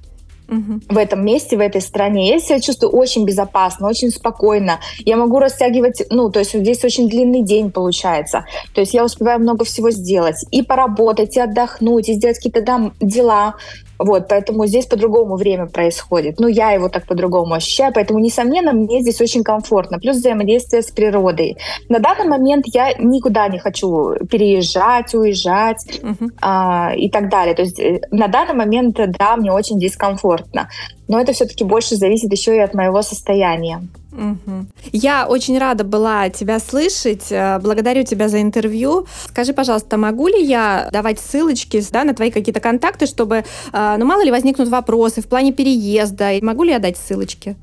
в 0.49 0.99
этом 0.99 1.25
месте, 1.25 1.57
в 1.57 1.61
этой 1.61 1.81
стране. 1.81 2.31
Я 2.31 2.39
себя 2.39 2.61
чувствую 2.61 2.93
очень 2.93 3.25
безопасно, 3.25 3.89
очень 3.89 4.11
спокойно. 4.11 4.81
Я 5.05 5.17
могу 5.17 5.39
растягивать, 5.39 6.03
ну, 6.11 6.31
то 6.31 6.41
есть 6.41 6.55
здесь 6.55 6.85
очень 6.85 7.09
длинный 7.09 7.43
день 7.43 7.71
получается. 7.71 8.45
То 8.75 8.81
есть 8.81 8.95
я 8.95 9.05
успеваю 9.05 9.41
много 9.41 9.65
всего 9.65 9.91
сделать. 9.91 10.45
И 10.51 10.63
поработать, 10.63 11.37
и 11.37 11.41
отдохнуть, 11.41 12.09
и 12.09 12.15
сделать 12.15 12.37
какие-то 12.37 12.63
там 12.63 12.95
дела. 13.01 13.55
Вот, 13.99 14.29
поэтому 14.29 14.67
здесь 14.67 14.87
по-другому 14.87 15.37
время 15.37 15.67
происходит. 15.67 16.41
Ну, 16.41 16.49
я 16.49 16.73
его 16.73 16.89
так 16.89 17.07
по-другому 17.07 17.55
ощущаю, 17.55 17.93
поэтому, 17.95 18.19
несомненно, 18.19 18.73
мне 18.73 19.01
здесь 19.01 19.21
очень 19.21 19.43
комфортно. 19.43 19.99
Плюс 19.99 20.17
взаимодействие 20.17 20.83
с 20.83 20.91
природой. 20.91 21.57
На 21.89 21.99
данный 21.99 22.27
момент 22.27 22.65
я 22.67 22.93
никуда 22.99 23.49
не 23.49 23.59
хочу 23.59 24.15
переезжать, 24.31 25.15
уезжать 25.15 25.85
uh-huh. 26.03 26.31
а, 26.41 26.93
и 26.97 27.09
так 27.09 27.31
далее. 27.31 27.55
То 27.55 27.63
есть 27.63 27.79
э, 27.79 28.01
на 28.11 28.29
данный 28.29 28.55
момент, 28.55 28.97
да, 28.97 29.37
мне 29.37 29.53
очень 29.53 29.77
здесь 29.77 29.97
комфортно. 29.97 30.69
Но 31.09 31.21
это 31.21 31.33
все-таки 31.33 31.65
больше 31.65 31.97
зависит 31.97 32.33
еще 32.33 32.57
и 32.57 32.61
от 32.61 32.75
моего 32.75 33.03
состояния. 33.03 33.83
Угу. 34.15 34.67
Я 34.93 35.27
очень 35.27 35.59
рада 35.59 35.85
была 35.85 36.29
тебя 36.31 36.61
слышать. 36.61 37.31
Э, 37.31 37.59
благодарю 37.59 38.05
тебя 38.05 38.29
за 38.29 38.41
интервью. 38.41 39.07
Скажи, 39.29 39.53
пожалуйста, 39.53 39.97
могу 39.97 40.29
ли 40.29 40.43
я 40.43 40.89
давать 40.93 41.19
ссылочки 41.19 41.83
да, 41.91 42.05
на 42.05 42.15
твои 42.15 42.31
какие-то 42.31 42.61
контакты, 42.61 43.07
чтобы, 43.07 43.45
э, 43.73 43.97
ну, 43.99 44.05
мало 44.05 44.23
ли 44.23 44.31
возникнут 44.31 44.69
вопросы 44.69 45.21
в 45.21 45.27
плане 45.27 45.53
переезда. 45.53 46.31
Могу 46.43 46.63
ли 46.63 46.71
я 46.71 46.79
дать 46.79 46.97
ссылочки? 46.97 47.57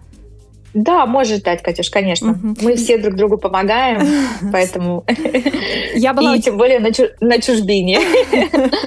Да, 0.73 1.05
можешь 1.05 1.41
дать, 1.41 1.61
Катюш, 1.61 1.89
конечно. 1.89 2.31
Угу. 2.31 2.55
Мы 2.61 2.75
все 2.75 2.97
друг 2.97 3.15
другу 3.15 3.37
помогаем, 3.37 4.01
поэтому... 4.51 5.03
Я 5.95 6.13
была... 6.13 6.35
И 6.35 6.41
тем 6.41 6.57
более 6.57 6.79
на, 6.79 6.93
чу... 6.93 7.03
на 7.19 7.39
чужбине. 7.41 7.99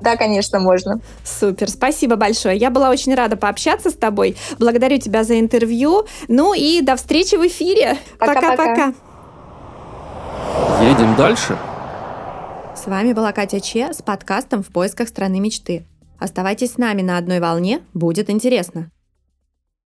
Да, 0.00 0.16
конечно, 0.16 0.60
можно. 0.60 1.00
Супер, 1.24 1.70
спасибо 1.70 2.16
большое. 2.16 2.56
Я 2.56 2.70
была 2.70 2.90
очень 2.90 3.14
рада 3.14 3.36
пообщаться 3.36 3.90
с 3.90 3.94
тобой. 3.94 4.36
Благодарю 4.58 4.98
тебя 4.98 5.24
за 5.24 5.40
интервью. 5.40 6.04
Ну 6.28 6.52
и 6.54 6.80
до 6.82 6.96
встречи 6.96 7.36
в 7.36 7.46
эфире. 7.46 7.96
Пока-пока. 8.18 8.92
Едем 10.82 11.14
дальше. 11.16 11.56
С 12.76 12.86
вами 12.86 13.12
была 13.12 13.32
Катя 13.32 13.60
Че 13.60 13.92
с 13.94 14.02
подкастом 14.02 14.62
«В 14.62 14.68
поисках 14.68 15.08
страны 15.08 15.40
мечты». 15.40 15.86
Оставайтесь 16.18 16.72
с 16.72 16.78
нами 16.78 17.02
на 17.02 17.18
одной 17.18 17.40
волне, 17.40 17.80
будет 17.92 18.30
интересно. 18.30 18.90